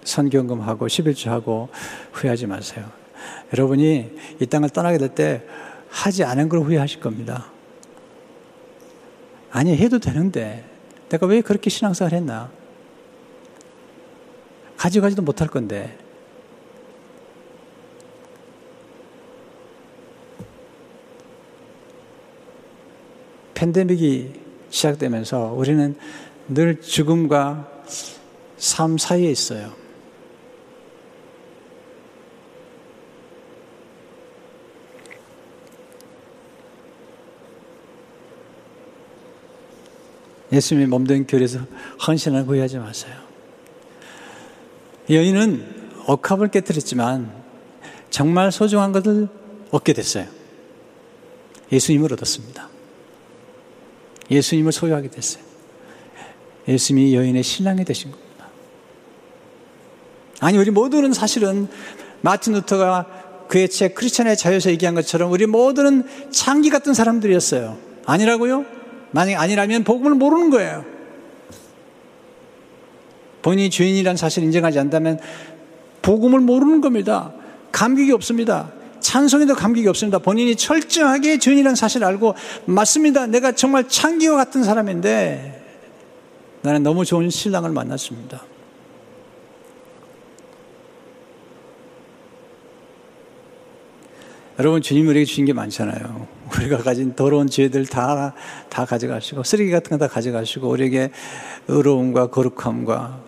선경금하고 0.04 0.86
11주하고 0.86 1.68
후회하지 2.12 2.46
마세요. 2.46 2.88
여러분이 3.52 4.16
이 4.40 4.46
땅을 4.46 4.68
떠나게 4.70 4.98
될 4.98 5.08
때 5.08 5.42
하지 5.88 6.22
않은 6.22 6.48
걸 6.48 6.60
후회하실 6.60 7.00
겁니다. 7.00 7.46
아니, 9.50 9.76
해도 9.76 9.98
되는데, 9.98 10.64
내가 11.08 11.26
왜 11.26 11.40
그렇게 11.40 11.70
신앙생활 11.70 12.12
했나? 12.12 12.50
가져가지도 14.76 15.22
못할 15.22 15.48
건데. 15.48 15.96
팬데믹이 23.54 24.34
시작되면서 24.70 25.52
우리는 25.52 25.96
늘 26.46 26.80
죽음과 26.80 27.68
삶 28.56 28.98
사이에 28.98 29.30
있어요. 29.30 29.72
예수님의 40.52 40.88
몸된 40.88 41.26
교회에서 41.26 41.60
헌신을 42.06 42.44
후회하지 42.44 42.78
마세요. 42.78 43.14
여인은 45.10 45.78
억합을 46.06 46.48
깨뜨렸지만 46.48 47.32
정말 48.10 48.50
소중한 48.50 48.92
것을 48.92 49.28
얻게 49.70 49.92
됐어요. 49.92 50.26
예수님을 51.70 52.12
얻었습니다. 52.14 52.68
예수님을 54.30 54.72
소유하게 54.72 55.08
됐어요. 55.10 55.44
예수님이 56.66 57.14
여인의 57.14 57.42
신랑이 57.42 57.84
되신 57.84 58.10
겁니다. 58.10 58.48
아니, 60.40 60.58
우리 60.58 60.70
모두는 60.70 61.12
사실은 61.12 61.68
마틴 62.20 62.54
루터가 62.54 63.46
그의 63.48 63.68
책 63.68 63.94
크리스천의 63.94 64.36
자유에서 64.36 64.70
얘기한 64.70 64.94
것처럼 64.94 65.32
우리 65.32 65.46
모두는 65.46 66.06
창기 66.30 66.68
같은 66.70 66.92
사람들이었어요. 66.92 67.78
아니라고요? 68.04 68.77
만약 69.10 69.40
아니라면 69.40 69.84
복음을 69.84 70.14
모르는 70.14 70.50
거예요. 70.50 70.84
본인이 73.42 73.70
죄인이라는 73.70 74.16
사실을 74.16 74.46
인정하지 74.46 74.78
않다면 74.78 75.20
복음을 76.02 76.40
모르는 76.40 76.80
겁니다. 76.80 77.32
감격이 77.72 78.12
없습니다. 78.12 78.72
찬송에도 79.00 79.54
감격이 79.54 79.86
없습니다. 79.88 80.18
본인이 80.18 80.56
철저하게 80.56 81.38
죄인이라는 81.38 81.76
사실을 81.76 82.06
알고 82.06 82.34
맞습니다. 82.66 83.26
내가 83.26 83.52
정말 83.52 83.88
창기와 83.88 84.36
같은 84.36 84.64
사람인데 84.64 85.58
나는 86.62 86.82
너무 86.82 87.04
좋은 87.04 87.30
신랑을 87.30 87.70
만났습니다. 87.70 88.44
여러분 94.58 94.82
주님 94.82 95.06
우리에게 95.06 95.24
주신 95.24 95.44
게 95.44 95.52
많잖아요. 95.52 96.37
우리가 96.56 96.78
가진 96.78 97.14
더러운 97.14 97.48
죄들 97.48 97.86
다, 97.86 98.34
다 98.68 98.84
가져가시고 98.84 99.42
쓰레기 99.42 99.70
같은 99.70 99.90
거 99.90 99.98
다 99.98 100.08
가져가시고 100.08 100.68
우리에게 100.68 101.10
의로움과 101.68 102.28
거룩함과 102.28 103.20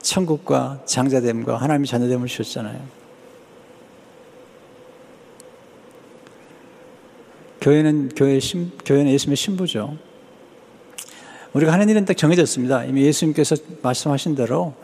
천국과 0.00 0.82
장자됨과 0.84 1.56
하나님의 1.56 1.86
자녀됨을 1.86 2.26
주셨잖아요. 2.26 2.80
교회는 7.60 8.10
교회 8.16 8.40
신, 8.40 8.72
교회는 8.84 9.12
예수님의 9.12 9.36
신부죠. 9.36 9.96
우리가 11.52 11.72
하는 11.72 11.88
일은 11.88 12.04
딱 12.04 12.16
정해졌습니다. 12.16 12.84
이미 12.86 13.02
예수님께서 13.04 13.56
말씀하신 13.82 14.34
대로 14.34 14.74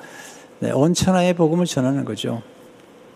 네, 0.60 0.70
온천하의 0.70 1.34
복음을 1.34 1.66
전하는 1.66 2.04
거죠. 2.04 2.42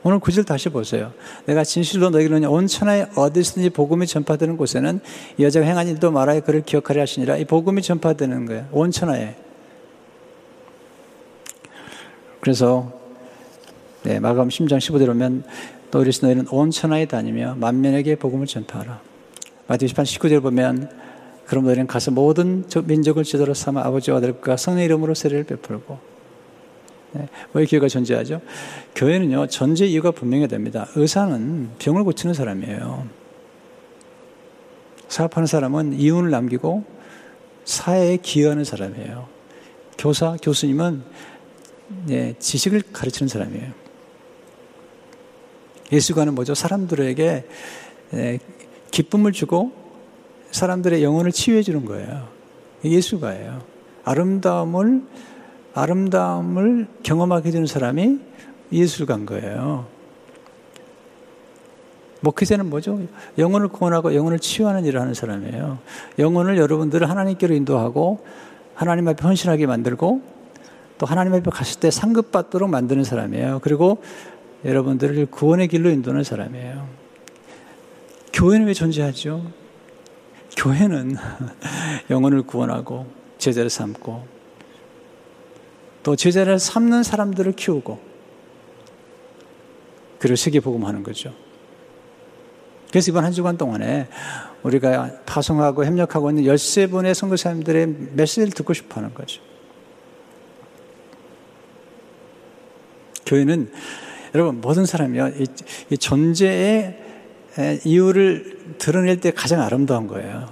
오늘 0.04 0.18
구절 0.18 0.44
다시 0.44 0.68
보세요. 0.68 1.12
내가 1.46 1.62
진실로 1.62 2.10
너희는 2.10 2.44
온 2.46 2.66
천하에 2.66 3.06
어디서든지 3.14 3.70
복음이 3.70 4.06
전파되는 4.06 4.56
곳에는 4.56 5.00
여자가 5.38 5.64
행한 5.64 5.86
일도 5.88 6.10
말하여 6.10 6.40
그를 6.40 6.62
기억하려 6.62 7.02
하시니라. 7.02 7.36
이 7.36 7.44
복음이 7.44 7.82
전파되는 7.82 8.46
거예요. 8.46 8.68
온 8.72 8.90
천하에. 8.90 9.36
그래서 12.40 12.92
네, 14.02 14.18
마감 14.18 14.48
10장 14.48 14.78
15대로 14.78 15.10
오면 15.10 15.44
또 15.92 16.02
이르시 16.02 16.24
너희는 16.24 16.48
온 16.50 16.72
천하에 16.72 17.06
다니며 17.06 17.54
만면에게 17.60 18.16
복음을 18.16 18.46
전파하라. 18.46 19.00
마태오 19.68 19.88
18장 19.88 20.02
19절 20.02 20.42
보면 20.42 20.90
그럼 21.46 21.64
너희는 21.66 21.86
가서 21.86 22.10
모든 22.10 22.64
민족을 22.84 23.22
지도로 23.22 23.54
삼아 23.54 23.82
아버지와 23.82 24.16
아들과 24.18 24.56
성령 24.56 24.84
이름으로 24.84 25.14
세례를 25.14 25.44
베풀고 25.44 25.94
네. 25.94 26.11
왜 27.52 27.66
교회가 27.66 27.88
존재하죠? 27.88 28.40
교회는요, 28.94 29.46
존재 29.48 29.86
이유가 29.86 30.10
분명히 30.10 30.48
됩니다. 30.48 30.86
의사는 30.96 31.70
병을 31.78 32.04
고치는 32.04 32.34
사람이에요. 32.34 33.06
사업하는 35.08 35.46
사람은 35.46 35.94
이윤을 35.94 36.30
남기고 36.30 36.84
사회에 37.64 38.16
기여하는 38.16 38.64
사람이에요. 38.64 39.28
교사, 39.98 40.36
교수님은 40.42 41.02
네, 42.06 42.34
지식을 42.38 42.82
가르치는 42.92 43.28
사람이에요. 43.28 43.72
예수가는 45.92 46.34
뭐죠? 46.34 46.54
사람들에게 46.54 47.44
네, 48.12 48.38
기쁨을 48.90 49.32
주고 49.32 49.72
사람들의 50.50 51.02
영혼을 51.02 51.32
치유해 51.32 51.62
주는 51.62 51.84
거예요. 51.84 52.28
예수가예요. 52.84 53.62
아름다움을 54.04 55.02
아름다움을 55.74 56.86
경험하게 57.02 57.50
되는 57.50 57.66
사람이 57.66 58.18
예술가인 58.72 59.26
거예요. 59.26 59.86
목회자는 62.20 62.70
뭐죠? 62.70 63.00
영혼을 63.36 63.68
구원하고 63.68 64.14
영혼을 64.14 64.38
치유하는 64.38 64.84
일을 64.84 65.00
하는 65.00 65.12
사람이에요. 65.12 65.78
영혼을 66.18 66.56
여러분들을 66.56 67.08
하나님께로 67.08 67.54
인도하고 67.54 68.24
하나님 68.74 69.08
앞에 69.08 69.22
헌신하게 69.22 69.66
만들고 69.66 70.22
또 70.98 71.06
하나님 71.06 71.34
앞에 71.34 71.50
갔을 71.50 71.80
때 71.80 71.90
상급받도록 71.90 72.70
만드는 72.70 73.02
사람이에요. 73.02 73.58
그리고 73.62 74.02
여러분들을 74.64 75.26
구원의 75.26 75.68
길로 75.68 75.90
인도하는 75.90 76.22
사람이에요. 76.22 76.86
교회는 78.32 78.66
왜 78.68 78.74
존재하죠? 78.74 79.44
교회는 80.56 81.16
영혼을 82.10 82.42
구원하고 82.42 83.06
제자를 83.38 83.68
삼고 83.68 84.31
또 86.02 86.16
제자를 86.16 86.58
삼는 86.58 87.02
사람들을 87.02 87.52
키우고 87.52 87.98
그리고 90.18 90.36
세계복음하는 90.36 91.02
거죠. 91.02 91.34
그래서 92.90 93.10
이번 93.10 93.24
한 93.24 93.32
주간 93.32 93.56
동안에 93.56 94.08
우리가 94.62 95.22
파송하고 95.26 95.84
협력하고 95.84 96.30
있는 96.30 96.44
13분의 96.44 97.14
선교사님들의 97.14 97.86
메시지를 98.12 98.50
듣고 98.50 98.74
싶어 98.74 99.00
하는 99.00 99.14
거죠. 99.14 99.40
교회는 103.26 103.72
여러분 104.34 104.60
모든 104.60 104.84
사람이요 104.84 105.28
이, 105.28 105.46
이 105.90 105.98
존재의 105.98 106.98
이유를 107.84 108.76
드러낼 108.78 109.20
때 109.20 109.30
가장 109.30 109.60
아름다운 109.60 110.06
거예요. 110.06 110.48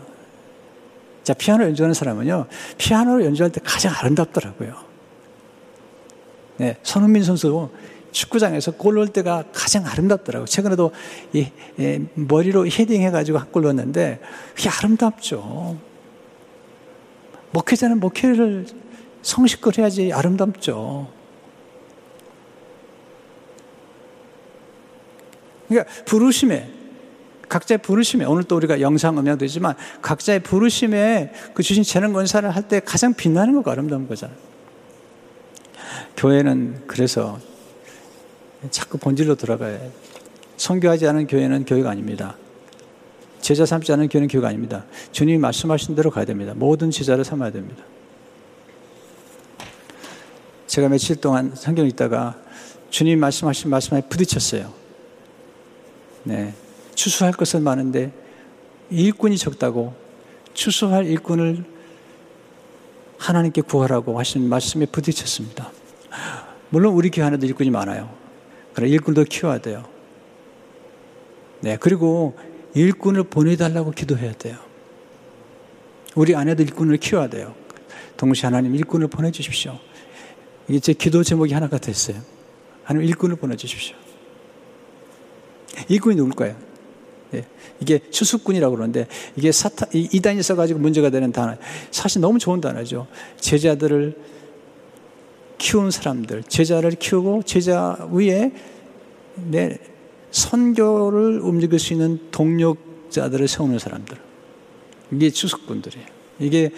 자 1.22 1.34
피아노 1.34 1.64
연주하는 1.64 1.94
사람은요 1.94 2.46
피아노를 2.78 3.26
연주할 3.26 3.52
때 3.52 3.60
가장 3.62 3.92
아름답더라고요. 3.94 4.89
네, 6.60 6.76
손흥민 6.82 7.24
선수 7.24 7.70
축구장에서 8.12 8.72
골 8.72 8.96
넣을 8.96 9.08
때가 9.08 9.44
가장 9.50 9.86
아름답더라고요. 9.86 10.44
최근에도 10.44 10.92
이, 11.32 11.46
이 11.78 12.04
머리로 12.14 12.66
헤딩 12.66 13.00
해가지고 13.00 13.38
한 13.38 13.50
골 13.50 13.62
넣었는데 13.62 14.20
그게 14.54 14.68
아름답죠. 14.68 15.78
목회자는 17.52 17.98
목회를 17.98 18.66
성실껏 19.22 19.78
해야지 19.78 20.12
아름답죠. 20.12 21.08
그러니까 25.66 25.90
부르심에 26.04 26.70
각자의 27.48 27.78
부르심에 27.78 28.26
오늘 28.26 28.44
또 28.44 28.56
우리가 28.56 28.82
영상 28.82 29.18
음향도 29.18 29.46
있지만 29.46 29.74
각자의 30.02 30.40
부르심에 30.40 31.32
그 31.54 31.62
주신 31.62 31.82
재능 31.84 32.12
권사를 32.12 32.48
할 32.50 32.68
때 32.68 32.80
가장 32.80 33.14
빛나는 33.14 33.54
거가 33.54 33.72
아름다운 33.72 34.06
거잖아요. 34.06 34.50
교회는 36.16 36.84
그래서 36.86 37.38
자꾸 38.70 38.98
본질로 38.98 39.36
들어가야 39.36 39.78
해요. 39.78 39.90
성교하지 40.56 41.06
않은 41.08 41.26
교회는 41.26 41.64
교회가 41.64 41.90
아닙니다. 41.90 42.36
제자 43.40 43.64
삼지 43.64 43.92
않은 43.92 44.08
교회는 44.08 44.28
교회가 44.28 44.48
아닙니다. 44.48 44.84
주님이 45.12 45.38
말씀하신 45.38 45.94
대로 45.94 46.10
가야 46.10 46.24
됩니다. 46.24 46.52
모든 46.54 46.90
제자를 46.90 47.24
삼아야 47.24 47.50
됩니다. 47.50 47.82
제가 50.66 50.88
며칠 50.88 51.16
동안 51.16 51.52
성경 51.56 51.86
읽다가 51.86 52.36
주님 52.90 53.18
말씀하신 53.18 53.70
말씀에 53.70 54.02
부딪혔어요. 54.08 54.72
네. 56.24 56.54
추수할 56.94 57.32
것은 57.32 57.62
많은데 57.62 58.12
일꾼이 58.90 59.38
적다고 59.38 59.94
추수할 60.54 61.06
일꾼을 61.06 61.64
하나님께 63.18 63.62
구하라고 63.62 64.18
하신 64.18 64.48
말씀에 64.48 64.86
부딪혔습니다. 64.86 65.72
물론 66.70 66.94
우리 66.94 67.10
교회 67.10 67.26
안에도 67.26 67.46
일꾼이 67.46 67.70
많아요. 67.70 68.14
그러나 68.72 68.92
일꾼도 68.92 69.24
키워야 69.24 69.58
돼요. 69.58 69.84
네, 71.60 71.76
그리고 71.78 72.36
일꾼을 72.74 73.24
보내달라고 73.24 73.90
기도해야 73.90 74.32
돼요. 74.32 74.56
우리 76.14 76.34
안에도 76.34 76.62
일꾼을 76.62 76.96
키워야 76.96 77.28
돼요. 77.28 77.54
동시에 78.16 78.46
하나님 78.46 78.74
일꾼을 78.74 79.08
보내주십시오. 79.08 79.78
이게 80.68 80.78
제 80.78 80.92
기도 80.92 81.22
제목이 81.22 81.52
하나가 81.52 81.78
됐어요. 81.78 82.16
하나님 82.84 83.08
일꾼을 83.08 83.36
보내주십시오. 83.36 83.96
일꾼이 85.88 86.16
누굴까요? 86.16 86.56
네, 87.32 87.44
이게 87.80 88.00
추수꾼이라고 88.10 88.74
그러는데 88.74 89.06
이게 89.36 89.52
사타, 89.52 89.86
이단이 89.92 90.42
써가지고 90.42 90.80
문제가 90.80 91.10
되는 91.10 91.32
단어. 91.32 91.56
사실 91.90 92.20
너무 92.20 92.38
좋은 92.38 92.60
단어죠. 92.60 93.06
제자들을 93.38 94.16
키운 95.60 95.90
사람들, 95.90 96.44
제자를 96.44 96.92
키우고 96.92 97.42
제자 97.42 98.08
위에 98.10 98.50
내 99.34 99.78
선교를 100.30 101.40
움직일 101.40 101.78
수 101.78 101.92
있는 101.92 102.18
동력자들을 102.30 103.46
세우는 103.46 103.78
사람들. 103.78 104.16
이게 105.12 105.28
추석꾼들이에요. 105.28 106.06
이게 106.38 106.70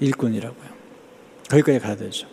일꾼이라고요. 0.00 0.70
거기까지 1.50 1.78
가야 1.80 1.96
되죠. 1.96 2.26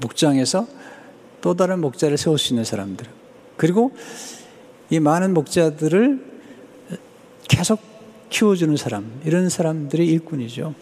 목장에서 0.00 0.66
또 1.42 1.52
다른 1.52 1.80
목자를 1.80 2.16
세울 2.16 2.38
수 2.38 2.54
있는 2.54 2.64
사람들. 2.64 3.06
그리고 3.58 3.92
이 4.88 4.98
많은 4.98 5.34
목자들을 5.34 6.24
계속 7.46 7.80
키워주는 8.30 8.74
사람, 8.78 9.20
이런 9.26 9.50
사람들이 9.50 10.06
일꾼이죠. 10.06 10.74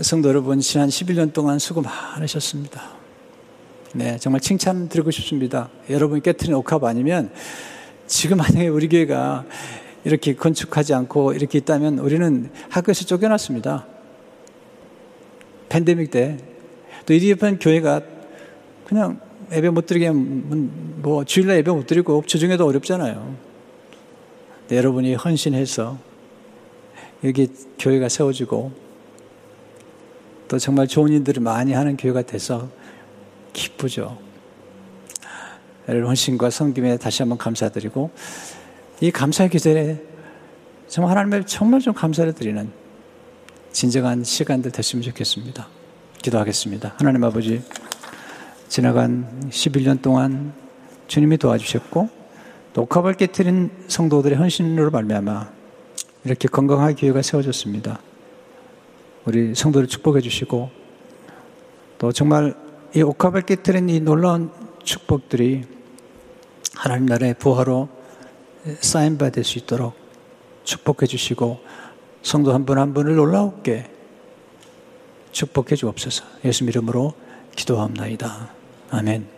성도 0.00 0.30
여러분, 0.30 0.58
지난 0.60 0.88
11년 0.88 1.34
동안 1.34 1.58
수고 1.58 1.82
많으셨습니다. 1.82 2.82
네, 3.94 4.16
정말 4.16 4.40
칭찬 4.40 4.88
드리고 4.88 5.10
싶습니다. 5.10 5.68
여러분이 5.90 6.22
깨트린 6.22 6.54
옥합 6.54 6.82
아니면 6.84 7.30
지금 8.06 8.38
만약에 8.38 8.68
우리 8.68 8.88
교회가 8.88 9.44
이렇게 10.04 10.34
건축하지 10.34 10.94
않고 10.94 11.34
이렇게 11.34 11.58
있다면 11.58 11.98
우리는 11.98 12.50
학교에서 12.70 13.04
쫓겨났습니다. 13.04 13.86
팬데믹 15.68 16.10
때. 16.10 16.38
또 17.04 17.12
이리 17.12 17.30
옆에 17.30 17.56
교회가 17.56 18.00
그냥 18.86 19.20
예배 19.52 19.68
못 19.68 19.84
드리게 19.84 20.10
뭐 20.10 21.24
주일날 21.24 21.58
예배 21.58 21.70
못 21.70 21.86
드리고 21.86 22.24
주중에도 22.26 22.66
어렵잖아요. 22.66 23.36
네, 24.68 24.76
여러분이 24.78 25.14
헌신해서 25.16 25.98
여기 27.24 27.48
교회가 27.78 28.08
세워지고 28.08 28.91
또 30.52 30.58
정말 30.58 30.86
좋은 30.86 31.10
일들을 31.10 31.42
많이 31.42 31.72
하는 31.72 31.96
교회가 31.96 32.20
돼서 32.20 32.68
기쁘죠. 33.54 34.18
여러분 35.88 36.08
헌신과 36.08 36.50
성김에 36.50 36.98
다시 36.98 37.22
한번 37.22 37.38
감사드리고 37.38 38.10
이 39.00 39.10
감사의 39.10 39.48
기절에 39.48 39.98
정말 40.88 41.16
하나님의 41.16 41.46
정말 41.46 41.80
좀 41.80 41.94
감사를 41.94 42.30
드리는 42.34 42.70
진정한 43.72 44.24
시간들 44.24 44.72
됐으면 44.72 45.02
좋겠습니다. 45.04 45.68
기도하겠습니다. 46.20 46.96
하나님 46.98 47.24
아버지 47.24 47.62
지나간 48.68 49.48
11년 49.48 50.02
동안 50.02 50.52
주님이 51.06 51.38
도와주셨고 51.38 52.10
또 52.74 52.82
옥합을 52.82 53.14
깨뜨린 53.14 53.70
성도들의 53.88 54.36
헌신으로 54.36 54.90
말미암아 54.90 55.50
이렇게 56.26 56.46
건강한 56.46 56.94
교회가 56.94 57.22
세워졌습니다. 57.22 58.11
우리 59.24 59.54
성도를 59.54 59.86
축복해 59.86 60.20
주시고 60.20 60.70
또 61.98 62.12
정말 62.12 62.54
이 62.94 63.02
옥합을 63.02 63.42
깨뜨린 63.42 63.88
이 63.88 64.00
놀라운 64.00 64.50
축복들이 64.82 65.64
하나님 66.74 67.06
나라의 67.06 67.34
부하로 67.34 67.88
쌓임받을 68.80 69.44
수 69.44 69.58
있도록 69.58 69.94
축복해 70.64 71.06
주시고 71.06 71.60
성도 72.22 72.52
한분한 72.52 72.94
분을 72.94 73.16
놀라웠게 73.16 73.90
축복해 75.32 75.76
주옵소서 75.76 76.24
예수 76.44 76.64
이름으로 76.64 77.14
기도합니다. 77.56 78.50
아멘. 78.90 79.31